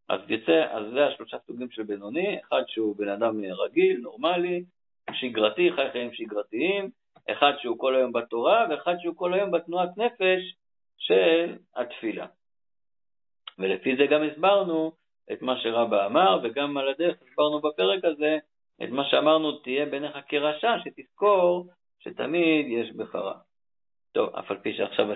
אז 0.09 0.19
יוצא, 0.27 0.65
אז 0.71 0.83
זה 0.93 1.05
השלושה 1.05 1.37
סוגים 1.47 1.71
של 1.71 1.83
בינוני, 1.83 2.39
אחד 2.41 2.61
שהוא 2.67 2.95
בן 2.95 3.09
אדם 3.09 3.43
רגיל, 3.43 3.99
נורמלי, 4.01 4.63
שגרתי, 5.11 5.71
חי 5.75 5.91
חיים 5.91 6.13
שגרתיים, 6.13 6.89
אחד 7.31 7.53
שהוא 7.57 7.79
כל 7.79 7.95
היום 7.95 8.11
בתורה 8.11 8.65
ואחד 8.69 8.95
שהוא 8.99 9.15
כל 9.15 9.33
היום 9.33 9.51
בתנועת 9.51 9.97
נפש 9.97 10.55
של 10.97 11.55
התפילה. 11.75 12.25
ולפי 13.59 13.95
זה 13.95 14.05
גם 14.05 14.23
הסברנו 14.23 14.91
את 15.31 15.41
מה 15.41 15.57
שרבא 15.57 16.05
אמר, 16.05 16.39
וגם 16.43 16.77
על 16.77 16.89
הדרך 16.89 17.15
הסברנו 17.21 17.61
בפרק 17.61 18.05
הזה 18.05 18.37
את 18.83 18.89
מה 18.89 19.03
שאמרנו, 19.05 19.51
תהיה 19.51 19.85
בעיניך 19.85 20.17
כרשע, 20.27 20.75
שתזכור 20.83 21.67
שתמיד 21.99 22.65
יש 22.69 22.91
בך 22.95 23.15
רע. 23.15 23.37
טוב, 24.11 24.35
אף 24.35 24.51
על 24.51 24.57
פי 24.57 24.73
שעכשיו 24.73 25.05